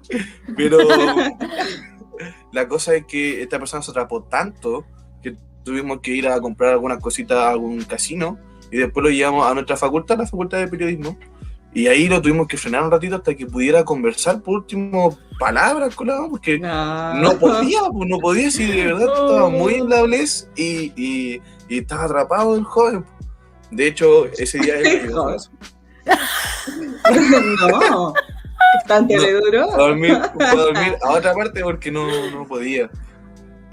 [0.58, 0.78] Pero
[2.52, 4.84] la cosa es que esta persona se atrapó tanto
[5.22, 5.34] que
[5.64, 8.38] tuvimos que ir a comprar algunas cositas a algún casino
[8.70, 11.18] y después lo llevamos a nuestra facultad, la facultad de periodismo.
[11.74, 15.94] Y ahí lo tuvimos que frenar un ratito hasta que pudiera conversar por último palabras
[15.94, 19.88] con la porque No, no podía, pues, no podía, si de verdad estaba muy en
[19.88, 20.04] la
[20.56, 23.04] y, y, y estaba atrapado el joven.
[23.70, 25.12] De hecho, ese día él
[27.90, 28.14] no.
[28.74, 29.22] Bastante No.
[29.22, 29.70] le duró.
[29.70, 32.90] Fue a dormir, a dormir a otra parte porque no, no podía.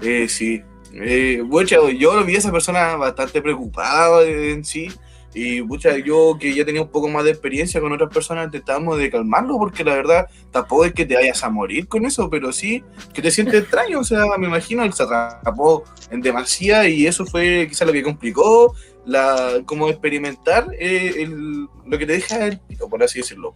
[0.00, 0.62] Eh, sí.
[0.92, 4.88] Eh, bueno, yo lo vi a esa persona bastante preocupada en sí.
[5.34, 8.98] Y mucha, yo que ya tenía un poco más de experiencia con otras personas, intentábamos
[8.98, 12.52] de calmarlo, porque la verdad tampoco es que te vayas a morir con eso, pero
[12.52, 14.00] sí que te sientes extraño.
[14.00, 18.02] O sea, me imagino, él se atrapó en demasía y eso fue quizás lo que
[18.02, 22.60] complicó, la, como experimentar eh, el, lo que te deja el
[22.90, 23.54] por así decirlo,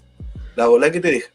[0.56, 1.30] la bola que te deja.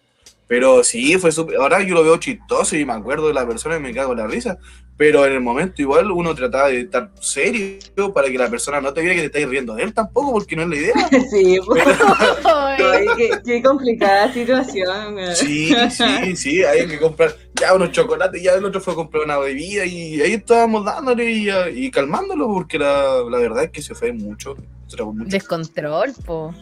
[0.47, 1.57] Pero sí, fue súper.
[1.57, 4.19] Ahora yo lo veo chistoso y me acuerdo de la persona y me cago en
[4.19, 4.57] la risa.
[4.97, 8.93] Pero en el momento igual uno trataba de estar serio para que la persona no
[8.93, 10.93] te viera que te estáis riendo de él tampoco, porque no es la idea.
[11.29, 11.83] Sí, pues.
[13.17, 15.17] qué, qué, complicada situación.
[15.33, 19.23] Sí, sí, sí, hay que comprar ya unos chocolates, ya el otro fue a comprar
[19.23, 23.81] una bebida y ahí estábamos dándole y, y calmándolo, porque la, la, verdad es que
[23.81, 24.55] se fue mucho.
[24.55, 25.29] mucho.
[25.29, 26.53] Descontrol, po.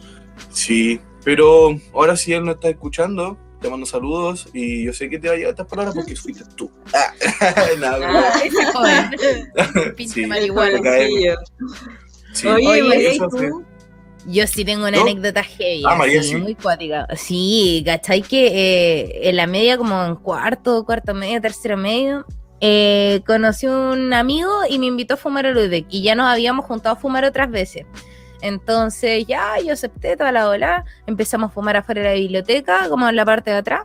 [0.50, 5.18] Sí, pero ahora sí él no está escuchando te mando saludos y yo sé que
[5.18, 6.70] te va a llegar estas palabras porque fuiste tú.
[7.40, 8.32] Ah, nada,
[9.58, 10.78] ah, Pinche marihuana.
[12.34, 12.46] Sí.
[12.46, 13.64] Oye, María, ¿y tú?
[14.26, 15.02] Yo sí tengo una ¿No?
[15.02, 16.36] anécdota heavy, Ah, María, así, sí.
[16.36, 17.06] muy cuática.
[17.16, 18.20] Sí, ¿cachai?
[18.22, 22.26] Que eh, en la media, como en cuarto, cuarto medio, tercero medio,
[22.60, 26.66] eh, conocí un amigo y me invitó a fumar a Ludwig y ya nos habíamos
[26.66, 27.86] juntado a fumar otras veces.
[28.44, 33.08] Entonces ya yo acepté toda la ola, empezamos a fumar afuera de la biblioteca, como
[33.08, 33.84] en la parte de atrás,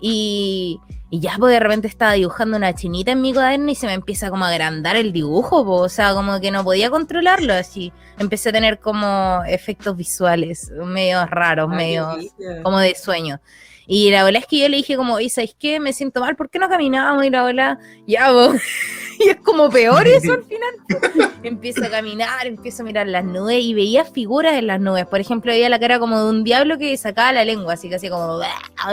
[0.00, 3.86] y, y ya pues de repente estaba dibujando una chinita en mi cuaderno y se
[3.86, 7.52] me empieza como a agrandar el dibujo, po, o sea, como que no podía controlarlo
[7.52, 7.92] así.
[8.18, 12.16] Empecé a tener como efectos visuales medio raros, medio
[12.62, 13.42] como de sueño.
[13.90, 15.80] Y la verdad es que yo le dije como, oye, ¿sabes qué?
[15.80, 17.24] Me siento mal, ¿por qué no caminábamos?
[17.24, 18.52] Y la ola, ya, po.
[19.18, 21.30] y es como peor eso al final.
[21.42, 25.06] empiezo a caminar, empiezo a mirar las nubes y veía figuras en las nubes.
[25.06, 27.94] Por ejemplo, veía la cara como de un diablo que sacaba la lengua, así que
[27.94, 28.40] así como,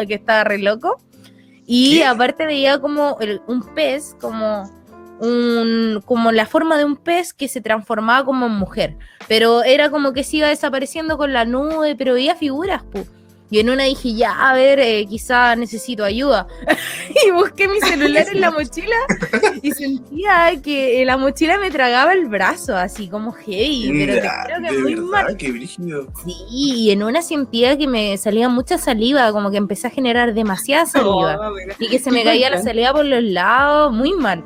[0.08, 0.98] que estaba re loco.
[1.68, 2.06] Y ¿Qué?
[2.06, 4.70] aparte veía como el- un pez, como
[5.20, 9.90] un como la forma de un pez que se transformaba como en mujer, pero era
[9.90, 13.06] como que se iba desapareciendo con la nube, pero veía figuras, pu.
[13.56, 16.46] Y en una dije, ya, a ver, eh, quizá necesito ayuda.
[17.26, 18.98] y busqué mi celular en la mochila
[19.62, 24.62] y sentía que la mochila me tragaba el brazo, así como heavy, pero te creo
[24.62, 25.38] que de muy verdad, mal.
[25.38, 26.06] qué brígido.
[26.26, 30.34] Sí, y en una sentía que me salía mucha saliva, como que empecé a generar
[30.34, 31.40] demasiada saliva.
[31.80, 34.44] Y que se me caía la salida por los lados, muy mal.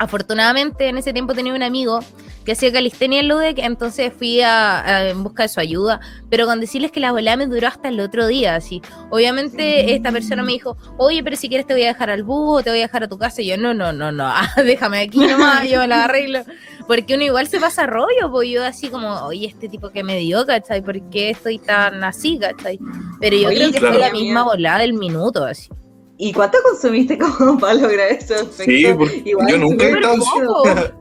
[0.00, 2.00] Afortunadamente en ese tiempo tenía un amigo
[2.48, 6.46] que hacía calistenia en Ludec, entonces fui a, a- en busca de su ayuda, pero
[6.46, 8.80] con decirles que la volada me duró hasta el otro día, así.
[9.10, 12.60] Obviamente esta persona me dijo, oye, pero si quieres te voy a dejar al bus
[12.60, 14.48] o te voy a dejar a tu casa, y yo, no, no, no, no, ah,
[14.64, 16.40] déjame aquí nomás, yo me la arreglo.
[16.86, 20.16] Porque uno igual se pasa rollo, pues yo así como, oye, este tipo que me
[20.16, 20.80] dio, ¿cachai?
[20.80, 22.78] ¿Por qué estoy tan así, ¿cachai?
[23.20, 23.94] Pero yo Oye, creo que claro.
[23.94, 25.68] fue la misma volada del minuto, así.
[26.16, 28.62] ¿Y cuánto consumiste como para lograr ese efecto?
[28.64, 30.94] Sí, porque Igual, yo nunca he estado.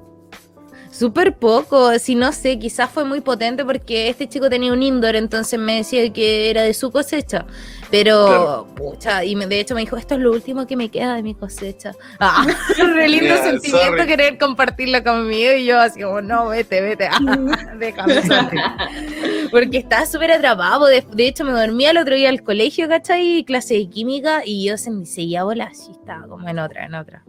[0.97, 5.15] Súper poco, si no sé, quizás fue muy potente porque este chico tenía un indoor,
[5.15, 7.45] entonces me decía que era de su cosecha.
[7.91, 8.67] Pero, Claro.
[8.75, 11.21] pucha, y me- de hecho me dijo, esto es lo último que me queda de
[11.21, 11.91] mi cosecha.
[12.19, 14.07] Ah, re lindo Yeah, sentimiento sorry.
[14.07, 17.19] querer compartirlo conmigo y yo así como, no, vete, vete, ah,
[17.79, 18.57] déjame sorry".
[19.51, 23.43] Porque estaba súper atrapado, de, de hecho me dormía el otro día al colegio, ¿cachai?
[23.45, 26.95] Clase de química y yo se me seguía volar así, estaba como en otra, en
[26.95, 27.23] otra.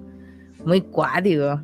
[0.64, 1.60] Muy cuático.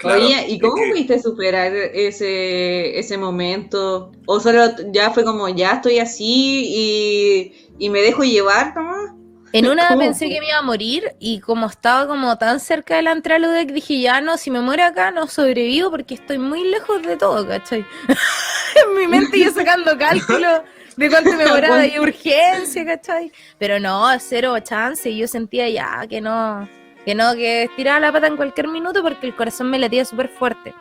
[0.00, 4.10] Claro, Oye, ¿y cómo que- pudiste superar ese, ese momento?
[4.26, 9.12] ¿O solo ya fue como, ya estoy así y, y me dejo llevar nomás?
[9.52, 10.00] En una ¿Cómo?
[10.00, 13.36] pensé que me iba a morir y como estaba como tan cerca de la entrada
[13.36, 17.02] al Ludec, dije, ya no, si me muero acá no sobrevivo porque estoy muy lejos
[17.02, 17.84] de todo, ¿cachai?
[18.74, 20.64] en mi mente yo sacando cálculo
[20.96, 23.30] de cuánto me moraba de urgencia, ¿cachai?
[23.58, 26.66] Pero no, cero chance, y yo sentía ya que no,
[27.04, 30.28] que no, que estiraba la pata en cualquier minuto porque el corazón me latía súper
[30.28, 30.74] fuerte.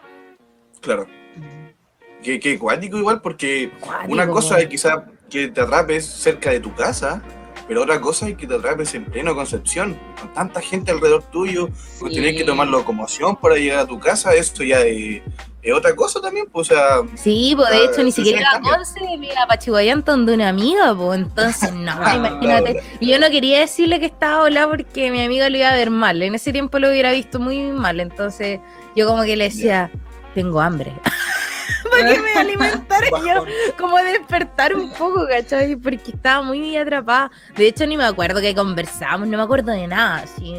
[0.81, 1.07] Claro.
[2.23, 6.59] Que, que cuático igual, porque Cuático, una cosa es quizá que te atrapes cerca de
[6.59, 7.21] tu casa,
[7.67, 11.69] pero otra cosa es que te atrapes en pleno Concepción, con tanta gente alrededor tuyo,
[11.73, 12.13] Sí.
[12.13, 15.21] tener que tomar locomoción para llegar a tu casa, eso ya es,
[15.63, 18.39] es otra cosa también, pues, o sea, Sí, pues de Ah, hecho ni sí, siquiera
[18.39, 18.75] sí, era cambia.
[18.77, 22.83] Conce, me iba a Pachihuayante donde una amiga, pues entonces no, Ah, imagínate.
[22.99, 25.89] Y yo no quería decirle que estaba hola porque mi amiga lo iba a ver
[25.91, 26.21] mal.
[26.21, 28.59] En ese tiempo lo hubiera visto muy mal, entonces
[28.95, 29.91] yo como que le decía,
[30.33, 30.91] tengo hambre.
[31.89, 33.45] Para que me alimentara yo,
[33.77, 35.75] como despertar un poco, ¿cachai?
[35.75, 37.31] Porque estaba muy atrapada.
[37.55, 40.55] De hecho, ni me acuerdo que conversamos, no me acuerdo de nada, así.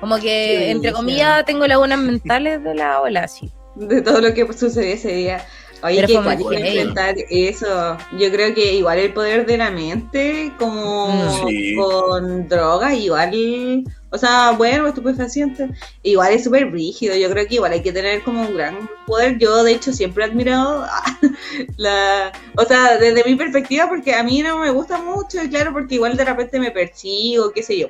[0.00, 3.50] Como que, entre comillas, tengo lagunas mentales de la ola, así.
[3.80, 5.46] De todo lo que sucedió ese día.
[5.82, 7.96] Oye, Pero que enfrentar eso.
[8.18, 11.48] Yo creo que igual el poder de la mente, como.
[11.48, 11.74] Sí.
[11.74, 13.84] con drogas, igual.
[14.10, 15.70] O sea, bueno, estupefacientes,
[16.02, 17.16] igual es súper rígido.
[17.16, 19.38] Yo creo que igual hay que tener como un gran poder.
[19.38, 20.84] Yo, de hecho, siempre he admirado
[21.78, 22.32] la.
[22.56, 25.94] O sea, desde mi perspectiva, porque a mí no me gusta mucho, y claro, porque
[25.94, 27.88] igual de repente me persigo, qué sé yo.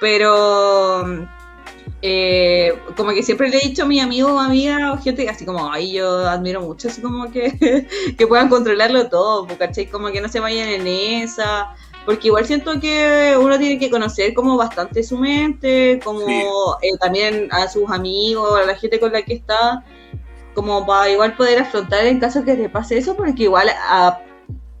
[0.00, 1.28] Pero
[2.02, 5.44] eh, como que siempre le he dicho a mi amigo o amiga o gente así
[5.44, 7.86] como, ay, yo admiro mucho, así como que,
[8.18, 9.86] que puedan controlarlo todo, pues, ¿cachai?
[9.86, 11.74] Como que no se vayan en esa,
[12.06, 16.32] porque igual siento que uno tiene que conocer como bastante su mente, como Sí.
[16.82, 19.84] eh, también a sus amigos, a la gente con la que está,
[20.54, 24.20] como para igual poder afrontar en caso que le pase eso, porque igual a-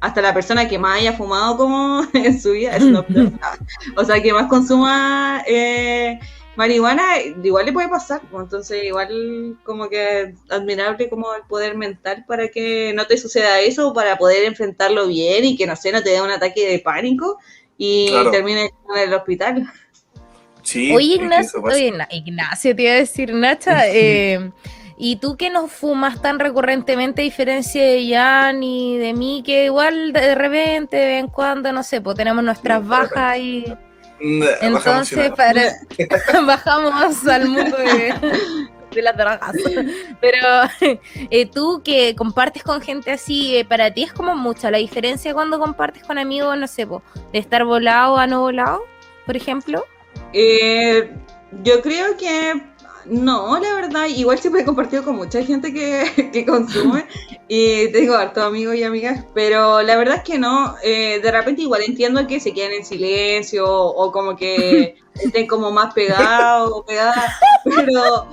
[0.00, 3.06] hasta la persona que más haya fumado como en su vida, Dogg,
[3.42, 3.56] ah,
[3.96, 6.18] o sea, que más consuma eh,
[6.56, 12.24] marihuana, igual le puede pasar, pues, entonces igual como que admirable como el poder mental
[12.26, 16.02] para que no te suceda eso, para poder enfrentarlo bien y que no sé, no
[16.02, 17.38] te dé un ataque de pánico
[17.78, 18.30] y Claro.
[18.30, 18.62] termine
[18.94, 19.70] en el hospital.
[20.62, 24.52] Sí, Oye, Ignacio, oye, Ignacio, te iba a decir, Nacha, eh,
[24.98, 29.64] ¿y tú que no fumas tan recurrentemente, a diferencia de Jan y de mí, que
[29.66, 33.78] igual de repente, de vez en cuando, no sé, pues tenemos nuestras Sí, bajas y
[34.20, 35.34] entonces emocional.
[35.34, 38.14] para, bajamos al mundo de,
[38.94, 39.56] de las drogas.
[40.20, 40.38] Pero
[41.30, 45.34] eh, tú que compartes con gente así, eh, para ti es como mucha la diferencia
[45.34, 47.02] cuando compartes con amigos, no sé, po,
[47.32, 48.82] de estar volado a no volado,
[49.26, 49.84] por ejemplo.
[50.32, 51.10] Eh,
[51.62, 52.62] yo creo que
[53.06, 57.06] no, la verdad, igual siempre he compartido con mucha gente que, que consume
[57.48, 61.62] y tengo hartos amigos y amigas, pero la verdad es que no, eh, de repente
[61.62, 66.84] igual entiendo que se queden en silencio o como que estén como más pegados o
[66.84, 67.32] pegadas,
[67.64, 68.26] pero,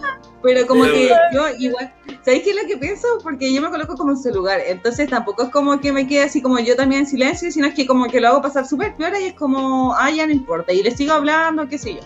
[0.44, 3.08] pero como que yo igual, ¿sabéis qué es lo que pienso?
[3.24, 6.24] Porque yo me coloco como en su lugar, entonces tampoco es como que me quede
[6.24, 8.96] así como yo también en silencio, sino es que como que lo hago pasar súper
[8.96, 12.02] peor y es como, ah, ya no importa, y le sigo hablando, qué sé yo.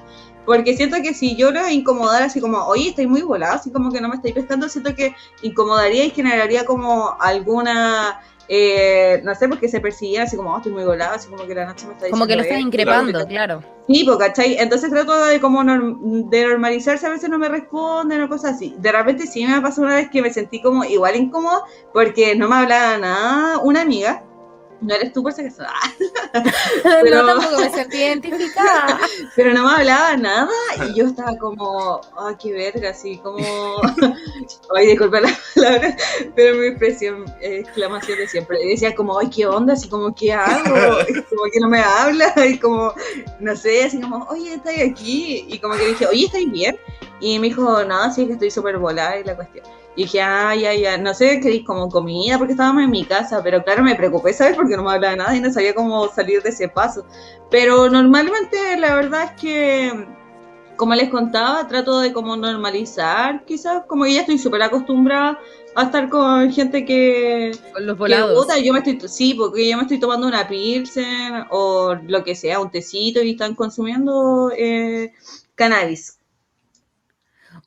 [0.46, 3.92] Porque siento que si yo lo incomodara así como, oye, estoy muy volado, así como
[3.92, 9.48] que no me estoy pescando, siento que incomodaría y generaría como alguna, eh, no sé,
[9.48, 11.94] porque se persiguiera así como, oh, estoy muy volado, así como que la noche me
[11.94, 13.28] está diciendo Como que lo estás esto, increpando, claro.
[13.62, 13.64] claro.
[13.88, 14.56] Sí, pues, ¿cachai?
[14.58, 18.76] Entonces trato de como norm- de normalizarse, a veces no me responden o cosas así.
[18.78, 22.48] De repente sí me pasó una vez que me sentí como igual incómodo porque no
[22.48, 24.24] me hablaba nada una amiga.
[24.82, 25.64] No eres tú por si acaso.
[25.64, 26.44] Ah,
[27.04, 29.00] Pero- No, tampoco me sentí identificada.
[29.36, 30.50] pero no me hablaba nada
[30.90, 33.38] y yo estaba como, ay, qué verga, así como,
[34.76, 35.96] ay, disculpa la palabra,
[36.36, 40.34] pero mi expresión, exclamación de siempre, y decía como, ay, qué onda, así como, ¿qué
[40.34, 40.76] hago?
[41.08, 42.94] Y como que no me habla, y como,
[43.40, 45.46] no sé, así como, oye, ¿estás aquí?
[45.48, 46.76] Y como que dije, oye, ¿estás bien?
[47.20, 49.66] Y me dijo, no, sí, que estoy súper volada y la cuestión.
[49.96, 53.44] Y dije, ah, ya, ya, no sé, queréis como comida, porque estábamos en mi casa,
[53.44, 54.56] pero claro, me preocupé, ¿sabes?
[54.56, 57.06] Porque no me hablaba nada y no sabía cómo salir de ese paso.
[57.50, 60.08] Pero normalmente la verdad es que,
[60.78, 65.38] como les contaba, trato de como normalizar, quizás, como que ya estoy súper acostumbrada
[65.76, 68.48] a estar con gente que, Con los que volados.
[68.64, 72.62] yo me estoy, sí, porque yo me estoy tomando una pilsen o lo que sea,
[72.62, 75.12] un tecito y están consumiendo eh,
[75.56, 76.21] cannabis.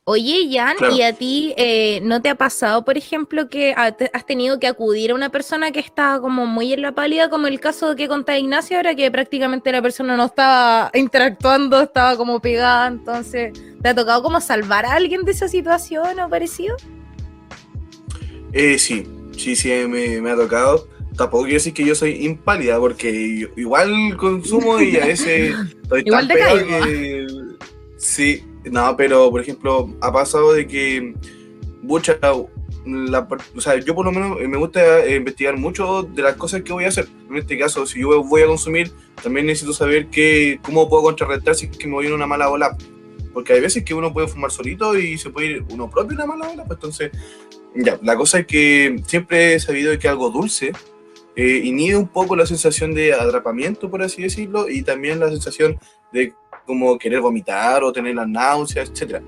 [0.07, 0.95] Oye, Jan, Claro.
[0.95, 5.09] ¿y a ti eh, no te ha pasado, por ejemplo, que has tenido que acudir
[5.09, 8.37] a una persona que está como muy en la pálida, como el caso que contaba
[8.37, 13.95] Ignacio ahora, que prácticamente la persona no estaba interactuando, estaba como pegada, entonces, ¿te ha
[13.95, 16.75] tocado como salvar a alguien de esa situación o parecido?
[18.53, 20.87] Eh, sí, sí, sí, me, me ha tocado.
[21.17, 26.27] Tampoco quiero decir que yo soy impálida, porque igual consumo y a veces estoy Igual
[26.27, 26.67] tan te caigo.
[26.85, 27.27] que...
[27.97, 31.13] Sí, no, pero por ejemplo, ha pasado de que
[31.81, 32.17] mucha...
[32.85, 36.61] La, o sea, yo por lo menos me gusta eh, investigar mucho de las cosas
[36.61, 37.07] que voy a hacer.
[37.31, 38.91] En este caso, si yo voy a consumir,
[39.23, 42.47] también necesito saber que, cómo puedo contrarrestar si es que me voy en una mala
[42.47, 42.77] ola.
[43.33, 46.23] Porque hay veces que uno puede fumar solito y se puede ir uno propio en
[46.23, 46.63] una mala ola.
[46.63, 47.11] Pues entonces,
[47.73, 50.71] ya, la cosa es que siempre he sabido que algo dulce
[51.35, 55.77] eh, inhibe un poco la sensación de atrapamiento, por así decirlo, y también la sensación
[56.13, 56.33] de
[56.65, 59.21] como querer vomitar o tener las náuseas, etcétera.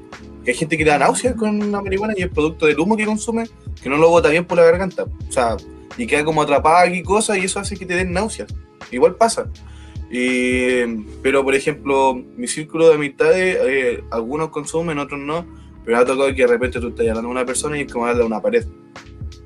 [0.44, 2.96] Que hay gente que le da náuseas con la marihuana y el producto del humo
[2.98, 3.46] que consume,
[3.82, 5.04] que no lo bota bien por la garganta.
[5.04, 5.58] O sea,
[5.98, 8.54] y queda como atrapada aquí cosas y eso hace que te den náuseas.
[8.92, 9.50] Igual pasa.
[10.10, 15.46] Eh, pero, por ejemplo, mi círculo de amistades, eh, algunos consumen, otros no,
[15.84, 18.06] pero ha tocado que de repente tú estás hablando con una persona y es como
[18.06, 18.66] hablar de una pared.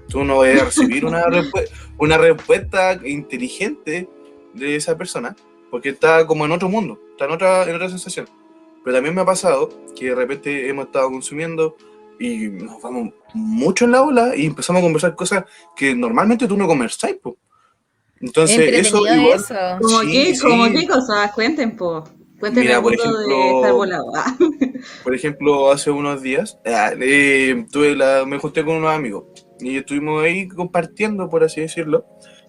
[0.08, 4.08] Tú no vas a recibir una, respu- una respuesta inteligente
[4.54, 5.36] de esa persona,
[5.72, 8.28] porque está como en otro mundo, está en otra, en otra sensación.
[8.84, 11.78] Pero también me ha pasado que de repente hemos estado consumiendo
[12.20, 15.46] y nos vamos mucho en la ola y empezamos a conversar cosas
[15.76, 17.38] que normalmente tú no conversáis, po.
[18.20, 19.40] Entonces, eso igual.
[19.40, 19.56] Eso.
[19.82, 21.32] ¿Cómo, qué, qué cosas?
[21.32, 22.04] Cuenten, po.
[22.40, 23.62] Cuenten Mira, por ejemplo,
[25.04, 29.26] por ejemplo, hace unos días ah, eh, tuve la, me junté con unos amigos
[29.60, 32.06] y estuvimos ahí compartiendo, por así decirlo,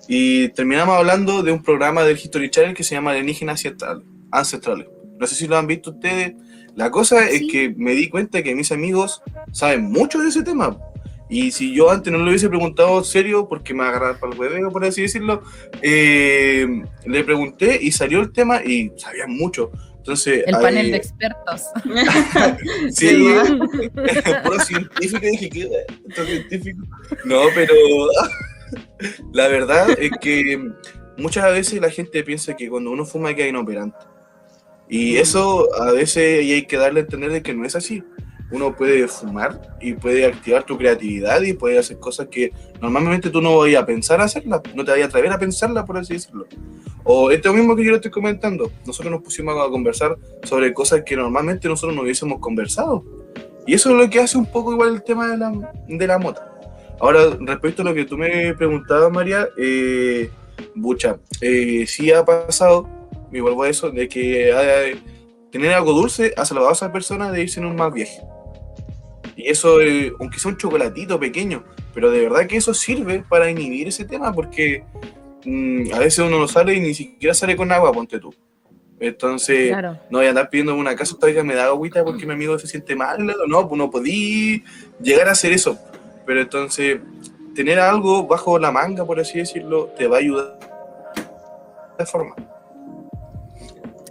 [0.08, 3.62] y terminamos hablando de un programa del History Channel que se llama Alienígenas
[4.30, 4.88] Ancestrales.
[5.18, 6.34] No sé si lo han visto ustedes.
[6.74, 9.22] La cosa es que me di cuenta que mis amigos
[9.52, 10.76] saben mucho de ese tema.
[11.28, 14.70] Y si yo antes no lo hubiese preguntado serio, porque me agarrar para el hueveo,
[14.70, 15.42] por así decirlo,
[15.80, 16.66] eh,
[17.06, 19.70] le pregunté y salió el tema y sabían mucho.
[19.96, 21.62] Entonces, el panel de expertos.
[22.90, 23.34] sí,
[24.44, 26.84] puro científico, dije, ¿qué científico?
[27.24, 27.72] No, pero
[29.32, 30.72] la verdad es que
[31.18, 33.98] muchas veces la gente piensa que cuando uno fuma hay que inoperante.
[34.88, 38.02] Y eso a veces hay que darle a entender de que no es así
[38.52, 43.40] uno puede fumar y puede activar tu creatividad y puede hacer cosas que normalmente tú
[43.40, 46.46] no vayas a pensar hacerlas, no te vayas a atrever a pensarlas, por así decirlo.
[47.02, 51.02] O esto mismo que yo le estoy comentando, nosotros nos pusimos a conversar sobre cosas
[51.04, 53.02] que normalmente nosotros no hubiésemos conversado.
[53.66, 56.18] Y eso es lo que hace un poco igual el tema de la, de la
[56.18, 56.51] mota.
[57.02, 60.30] Ahora, respecto a lo que tú me preguntabas, María, eh,
[60.76, 62.88] Bucha, eh, sí ha pasado,
[63.32, 64.96] me vuelvo a eso, de que
[65.50, 68.20] tener algo dulce ha salvado a esa persona de irse en un mal viaje.
[69.34, 73.50] Y eso, eh, aunque sea un chocolatito pequeño, pero de verdad que eso sirve para
[73.50, 74.84] inhibir ese tema, porque
[75.44, 78.32] mm, a veces uno no sale y ni siquiera sale con agua, ponte tú.
[79.00, 79.74] Entonces,
[80.08, 82.68] no voy a andar pidiendo una casa, todavía me da agüita porque mi amigo se
[82.68, 84.62] siente mal, no, pues no podí
[85.02, 85.76] llegar a hacer eso.
[86.26, 87.00] Pero entonces,
[87.54, 90.58] tener algo bajo la manga, por así decirlo, te va a ayudar
[91.98, 92.34] de forma.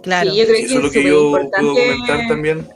[0.02, 2.66] Claro, yo creo que eso es lo que yo puedo comentar también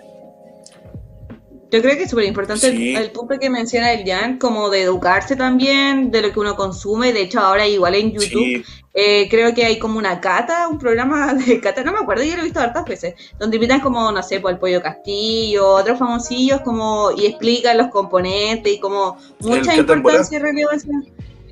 [1.70, 5.34] yo creo que es súper importante el, punto que menciona el Jan, como de educarse
[5.34, 7.12] también de lo que uno consume.
[7.12, 8.64] De hecho, ahora igual en YouTube
[8.94, 12.34] eh, creo que hay como una cata, un programa de cata, no me acuerdo, yo
[12.34, 15.98] lo he visto hartas veces, donde invitan como, no sé, por el Pollo Castillo, otros
[15.98, 20.92] famosillos, como y explican los componentes y como mucha importancia y relevancia.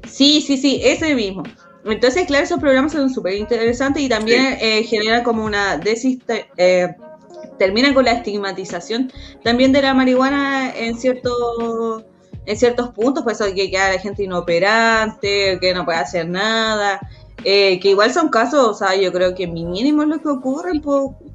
[0.08, 1.42] Sí, sí, sí, ese mismo.
[1.84, 6.94] Entonces, claro, esos programas son súper interesantes y también eh, generan como una desiste, eh,
[7.58, 12.04] terminan con la estigmatización también de la marihuana en ciertos
[12.46, 17.00] en ciertos puntos, pues que queda la gente inoperante, que no puede hacer nada,
[17.42, 20.72] eh, que igual son casos, o sea, yo creo que mínimo es lo que ocurre,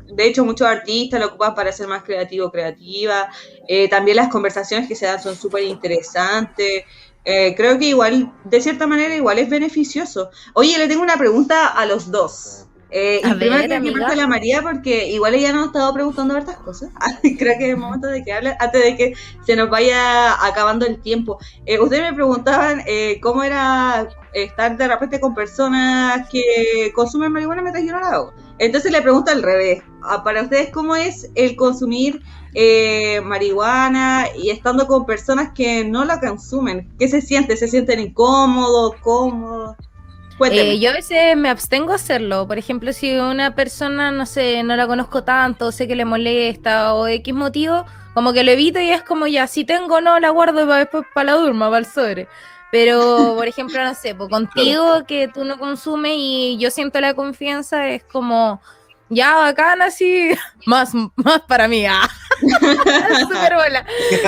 [0.07, 3.29] de hecho muchos artistas lo ocupan para ser más creativo, creativa,
[3.67, 6.83] eh, también las conversaciones que se dan son súper interesantes,
[7.25, 10.31] eh, creo que igual, de cierta manera, igual es beneficioso.
[10.53, 12.65] Oye, le tengo una pregunta a los dos.
[12.91, 16.89] Eh, y primero que la María, porque igual ella nos ha estado preguntando hartas cosas.
[17.21, 19.13] Creo que es el momento de que hable, antes de que
[19.45, 21.37] se nos vaya acabando el tiempo.
[21.65, 27.61] Eh, ustedes me preguntaban eh, cómo era estar de repente con personas que consumen marihuana
[27.61, 28.33] mientras yo no la hago.
[28.57, 29.83] Entonces le pregunto al revés.
[30.03, 32.21] Ah, para ustedes, ¿cómo es el consumir
[32.55, 36.89] eh, marihuana y estando con personas que no la consumen?
[36.97, 37.55] ¿Qué se siente?
[37.55, 39.77] ¿Se sienten incómodos, cómodos?
[40.47, 42.47] Eh, yo a veces me abstengo a hacerlo.
[42.47, 46.93] Por ejemplo, si una persona, no sé, no la conozco tanto, sé que le molesta
[46.93, 50.29] o X motivo, como que lo evito y es como ya, si tengo, no, la
[50.29, 52.27] guardo para después para la durma, para el sobre.
[52.71, 57.13] Pero, por ejemplo, no sé, pues contigo que tú no consumes y yo siento la
[57.13, 58.61] confianza, es como,
[59.09, 60.31] ya bacán así,
[60.65, 61.85] más, más para mí.
[61.85, 62.07] Ah.
[63.19, 63.85] Super bola.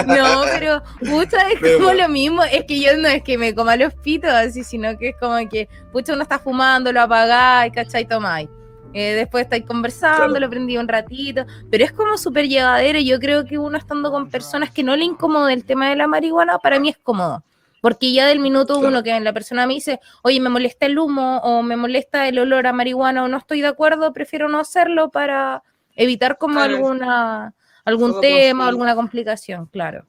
[0.08, 2.44] No, pero pucha, es como lo mismo.
[2.44, 5.38] Es que yo no es que me coma los pitos así, sino que es como
[5.50, 8.06] que, pucha, uno está fumando, lo apagáis, ¿cachai?
[8.06, 8.50] Tomáis.
[8.94, 13.00] Eh, después estáis conversando, lo prendí un ratito, pero es como súper llevadero.
[13.00, 16.08] Yo creo que uno estando con personas que no le incomoda el tema de la
[16.08, 17.44] marihuana, para mí es cómodo.
[17.82, 21.40] Porque ya del minuto uno que la persona me dice, oye, me molesta el humo
[21.40, 25.10] o me molesta el olor a marihuana o no estoy de acuerdo, prefiero no hacerlo
[25.10, 25.64] para
[25.96, 27.54] evitar como alguna
[27.84, 30.06] algún tema, alguna complicación, claro.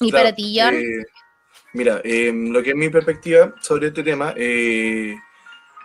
[0.00, 0.74] Y para ti, Jan.
[0.74, 1.04] Eh,
[1.72, 5.14] mira, em, lo que es mi perspectiva sobre este tema, eh,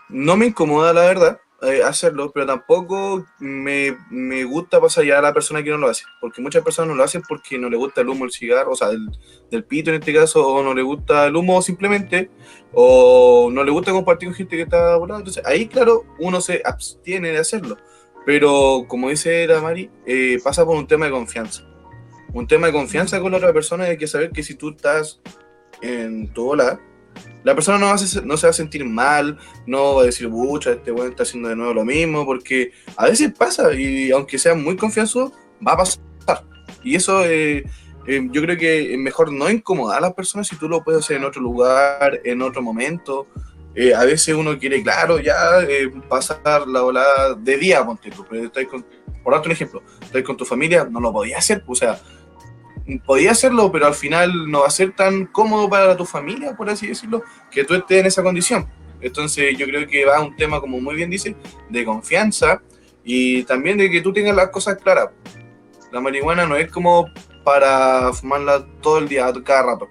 [0.09, 5.21] no me incomoda la verdad, eh, hacerlo, pero tampoco me, me, gusta pasar ya a
[5.23, 7.77] la persona que no lo hace, porque muchas personas no lo hacen porque no le
[7.77, 9.09] gusta el humo del cigarro, o sea, del,
[9.49, 12.29] del, pito en este caso, o no le gusta el humo simplemente,
[12.73, 15.21] o no le gusta compartir con gente que está volando.
[15.21, 17.77] Entonces, ahí, claro, uno se abstiene de hacerlo,
[18.23, 21.63] pero como dice la Mari, eh, pasa por un tema de confianza.
[22.33, 25.21] Un tema de confianza con la otra persona, hay que saber que si tú estás
[25.81, 26.79] en tu ola,
[27.43, 30.91] la persona no, no se va a sentir mal, no va a decir, pucha, este
[30.91, 34.75] weón está haciendo de nuevo lo mismo, porque a veces pasa y aunque sea muy
[34.75, 35.31] confianzudo,
[35.65, 36.01] va a pasar.
[36.83, 37.63] Y eso es,
[38.07, 41.03] eh, yo creo que es mejor no incomodar a las personas si tú lo puedes
[41.03, 43.27] hacer en otro lugar, en otro momento.
[43.75, 48.47] Eh, a veces uno quiere, claro, ya eh, pasar la volada de día, ponte pero
[49.23, 51.99] por darte ejemplo, estás con tu familia, no lo podías hacer, o sea,
[53.05, 56.69] podía hacerlo, pero al final no va a ser tan cómodo para tu familia, por
[56.69, 58.67] así decirlo, que tú estés en esa condición.
[59.01, 61.35] Entonces yo creo que va a un tema, como muy bien dice,
[61.69, 62.61] de confianza
[63.03, 65.09] y también de que tú tengas las cosas claras.
[65.91, 67.07] La marihuana no es como
[67.43, 69.89] para fumarla todo el día, cada rato,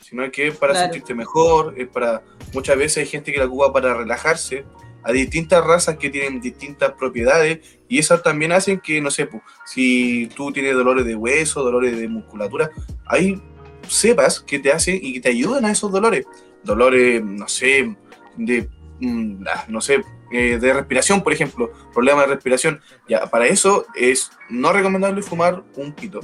[0.00, 2.22] sino que es para sentirte mejor, es para...
[2.52, 4.64] Muchas veces hay gente que la ocupa para relajarse,
[5.02, 9.28] a distintas razas que tienen distintas propiedades y esas también hacen que, no sé,
[9.66, 12.70] si tú tienes dolores de hueso, dolores de musculatura,
[13.06, 13.40] hay
[13.88, 16.26] cepas que te hacen y que te ayudan a esos dolores.
[16.62, 17.96] Dolores, no sé,
[18.36, 18.68] de,
[19.00, 22.80] mm, ah, no sé, eh, de respiración, por ejemplo, problemas de respiración.
[23.08, 26.20] Ya, para eso es no recomendable fumar un pito.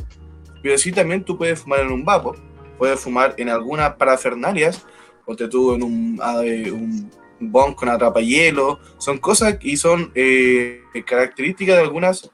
[0.62, 2.36] Pero sí también tú puedes fumar en un vapo,
[2.78, 4.86] puedes fumar en algunas parafernalias,
[5.24, 7.10] o te tuvo en un, ah, eh, un
[7.40, 12.30] bon con atrapahielo, son cosas y son eh, características de algunas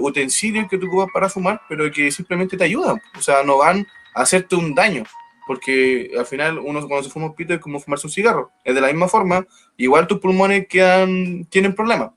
[0.00, 3.86] utensilios que tú ocupas para fumar, pero que simplemente te ayudan, o sea, no van
[4.14, 5.04] a hacerte un daño
[5.46, 8.52] porque al final uno cuando se fuma un pito es como fumarse un cigarro.
[8.64, 12.12] Es de la misma forma, igual tus pulmones quedan, tienen problemas.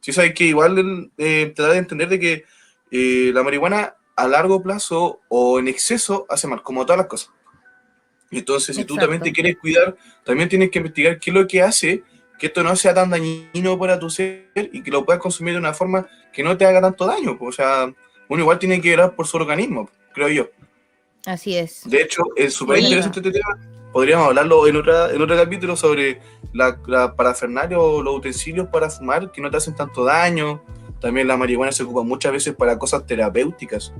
[0.00, 2.44] Si sabes que igual eh, te da de entender de que
[2.90, 7.30] eh, la marihuana a largo plazo o en exceso hace mal, como todas las cosas.
[8.30, 11.62] Entonces, si tú también te quieres cuidar, también tienes que investigar qué es lo que
[11.62, 12.04] hace
[12.40, 15.60] que esto no sea tan dañino para tu ser y que lo puedas consumir de
[15.60, 17.36] una forma que no te haga tanto daño.
[17.38, 17.92] O sea,
[18.28, 20.48] uno igual tiene que ver por su organismo, creo yo.
[21.26, 21.82] Así es.
[21.84, 23.58] De hecho, es súper interesante este tema.
[23.92, 26.20] Podríamos hablarlo en, otra, en otro capítulo sobre
[26.54, 30.64] la, la parafernalia o los utensilios para fumar que no te hacen tanto daño.
[30.98, 33.92] También la marihuana se ocupa muchas veces para cosas terapéuticas.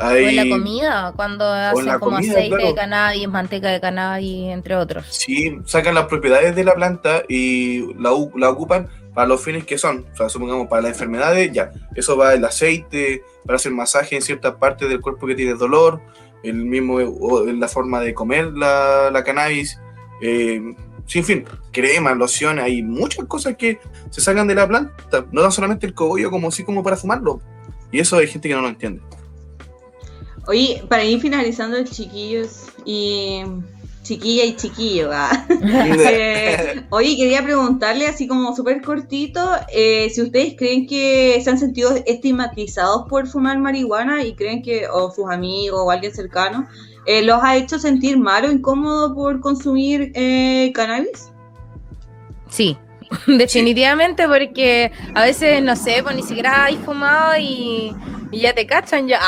[0.00, 5.06] O en la comida, cuando hacen como aceite de cannabis, manteca de cannabis, entre otros.
[5.10, 9.78] Sí, sacan las propiedades de la planta y la, la ocupan para los fines que
[9.78, 10.06] son.
[10.12, 11.72] O sea, supongamos para las enfermedades, ya.
[11.94, 16.00] Eso va el aceite, para hacer masaje en ciertas partes del cuerpo que tiene dolor
[16.42, 19.80] el mismo, la forma de comer la, la cannabis,
[20.22, 20.74] eh,
[21.06, 23.80] sin fin, crema, loción, hay muchas cosas que
[24.10, 27.40] se sacan de la planta, no tan solamente el cogollo como así como para fumarlo,
[27.90, 29.00] y eso hay gente que no lo entiende.
[30.48, 33.42] Oye, para ir finalizando, chiquillos, y
[34.02, 35.10] chiquilla y chiquillo.
[35.60, 39.40] Eh, oye, quería preguntarle así como súper cortito,
[39.70, 44.88] eh, si ustedes creen que se han sentido estigmatizados por fumar marihuana y creen que,
[44.88, 46.66] o sus amigos o alguien cercano,
[47.04, 50.12] eh, los ha hecho sentir mal o incómodo por consumir
[50.72, 51.30] cannabis.
[52.48, 52.78] Sí,
[53.26, 57.94] definitivamente, porque a veces, no sé, pues ni siquiera hay fumado y,
[58.32, 59.20] ya te cachan, ya,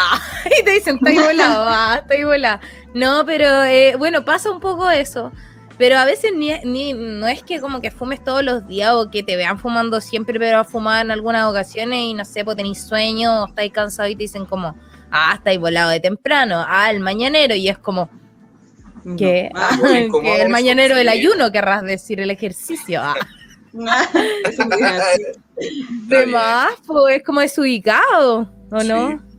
[0.60, 2.60] y te dicen, estoy volado, ah, estoy volado.
[2.94, 5.32] No, pero eh, bueno, pasa un poco eso.
[5.78, 9.10] Pero a veces ni, ni, no es que como que fumes todos los días o
[9.10, 12.58] que te vean fumando siempre, pero a fumar en algunas ocasiones y no sé, pues
[12.58, 14.76] tenéis sueño o estáis cansados y te dicen como,
[15.10, 18.10] ah, estáis volado de temprano, ah, el mañanero, y es como,
[19.16, 19.78] que, ah,
[20.38, 23.00] el mañanero del ayuno, querrás decir, el ejercicio.
[23.02, 23.14] Ah.
[26.08, 29.30] de más, pues es como desubicado, ¿o no?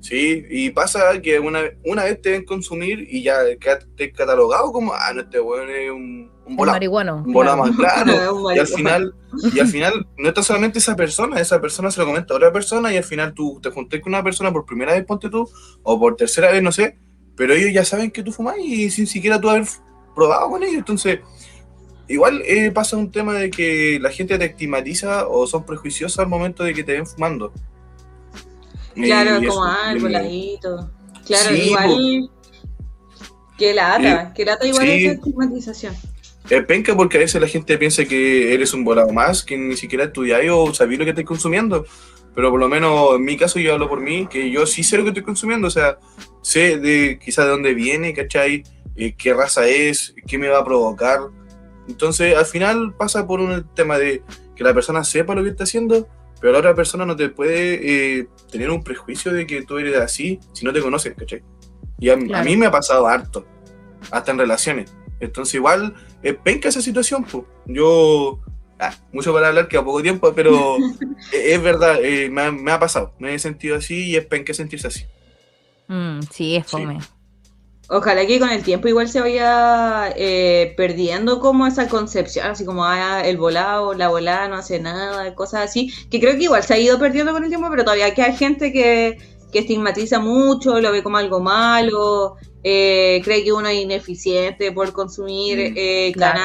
[0.00, 3.38] Sí, y pasa que una, una vez te ven consumir y ya
[3.96, 6.76] te catalogado como, ah, no, este weón es un, un volado.
[6.76, 7.16] marihuano.
[7.26, 8.52] Un volado más claro.
[8.54, 9.14] y al final,
[9.52, 12.52] y al final no está solamente esa persona, esa persona se lo comenta a otra
[12.52, 15.48] persona y al final tú te junté con una persona por primera vez, ponte tú,
[15.82, 16.98] o por tercera vez, no sé,
[17.34, 19.64] pero ellos ya saben que tú fumas y sin siquiera tú haber
[20.14, 20.78] probado con ellos.
[20.78, 21.20] Entonces,
[22.08, 26.28] igual eh, pasa un tema de que la gente te estigmatiza o son prejuiciosos al
[26.28, 27.52] momento de que te ven fumando.
[28.94, 30.08] Claro, como algo.
[31.26, 32.30] Claro, igual.
[33.58, 35.94] Que lata, que lata igual esa estigmatización.
[36.48, 39.76] Es penca porque a veces la gente piensa que eres un volado más, que ni
[39.76, 41.84] siquiera estudiáis o sabéis lo que estás consumiendo.
[42.34, 44.98] Pero por lo menos en mi caso yo hablo por mí, que yo sí sé
[44.98, 45.98] lo que estoy consumiendo, o sea,
[46.42, 48.62] sé de quizás de dónde viene, ¿cachai?
[48.94, 51.20] Eh, qué raza es, qué me va a provocar.
[51.88, 54.22] Entonces al final pasa por un tema de
[54.54, 56.08] que la persona sepa lo que está haciendo
[56.40, 59.96] pero la otra persona no te puede eh, tener un prejuicio de que tú eres
[59.96, 61.42] así si no te conoces, ¿cachai?
[61.98, 63.46] Y a, mí me ha pasado harto,
[64.10, 64.94] hasta en relaciones.
[65.18, 67.44] Entonces igual es penca esa situación, pues.
[67.64, 68.40] Yo,
[68.78, 70.76] ah, mucho para hablar que a poco tiempo, pero
[71.32, 75.04] es verdad, eh, me, ha, pasado, me he sentido así y es penca sentirse así.
[75.88, 76.98] Mm, sí, es fome.
[77.88, 82.84] Ojalá que con el tiempo igual se vaya eh, perdiendo como esa concepción, así como
[82.84, 86.74] ah, el volado, la volada no hace nada, cosas así, que creo que igual se
[86.74, 89.18] ha ido perdiendo con el tiempo, pero todavía hay gente que,
[89.52, 94.92] que estigmatiza mucho, lo ve como algo malo, eh, cree que uno es ineficiente por
[94.92, 96.40] consumir Mm, eh, claro.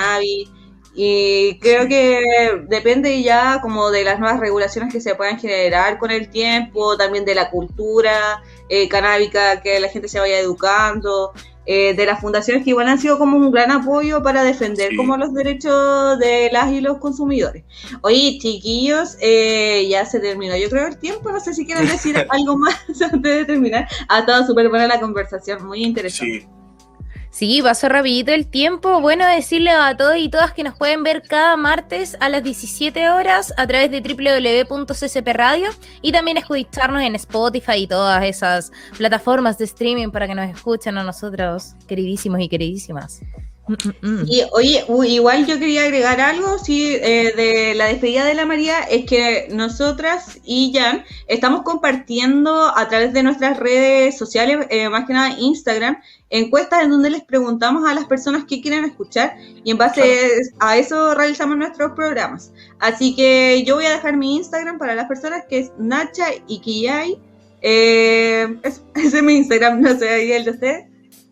[0.93, 2.21] Y creo que
[2.67, 7.23] depende ya como de las nuevas regulaciones que se puedan generar con el tiempo, también
[7.23, 11.31] de la cultura eh, canábica, que la gente se vaya educando,
[11.65, 14.97] eh, de las fundaciones que igual han sido como un gran apoyo para defender Sí.
[14.97, 17.63] como los derechos de las y los consumidores.
[18.01, 20.57] Oye, chiquillos, eh, ya se terminó.
[20.57, 22.75] Yo creo el tiempo, no sé si quieren decir algo más
[23.13, 23.87] antes de terminar.
[24.09, 26.41] Ha estado súper buena la conversación, muy interesante.
[26.41, 26.47] Sí,
[27.31, 28.99] Sí, pasó rapidito el tiempo.
[28.99, 33.09] Bueno, decirle a todos y todas que nos pueden ver cada martes a las 17
[33.09, 35.69] horas a través de www.ccp Radio
[36.01, 40.97] y también escucharnos en Spotify y todas esas plataformas de streaming para que nos escuchen
[40.97, 43.21] a nosotros, queridísimos y queridísimas.
[43.71, 44.25] Mm, mm, mm.
[44.27, 48.79] Y oye, igual yo quería agregar algo, sí, eh, de la despedida de la María,
[48.81, 55.05] es que nosotras y Jan estamos compartiendo a través de nuestras redes sociales, eh, más
[55.07, 55.97] que nada Instagram,
[56.29, 60.77] encuestas en donde les preguntamos a las personas qué quieren escuchar y en base a
[60.77, 62.51] eso realizamos nuestros programas.
[62.79, 67.17] Así que yo voy a dejar mi Instagram para las personas que es Nacha Ikiyai.
[67.61, 70.85] Eh, es- ese es mi Instagram, no sé, ahí el de ustedes.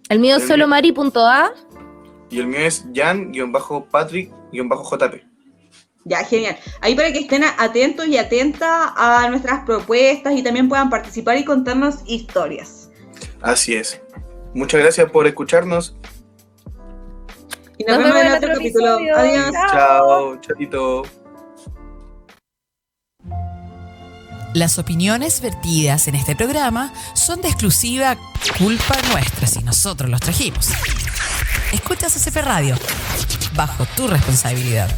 [0.10, 1.52] El mío es El solo mari.a.
[2.30, 5.30] y el mío es Jan-Patrick-JP.
[6.06, 6.58] Ya, genial.
[6.82, 11.46] Ahí para que estén atentos y atentas a nuestras propuestas y también puedan participar y
[11.46, 12.90] contarnos historias.
[13.42, 14.02] Así es.
[14.54, 15.96] Muchas gracias por escucharnos.
[17.78, 18.96] Y nos, vemos en otro capítulo.
[18.96, 19.18] episodio.
[19.18, 19.52] Adiós.
[19.72, 21.04] Chao, chatito.
[24.54, 28.18] Las opiniones vertidas en este programa son de exclusiva
[28.58, 30.70] culpa nuestra si nosotros los trajimos.
[31.72, 32.76] Escuchas CCP Radio,
[33.56, 34.90] bajo tu responsabilidad.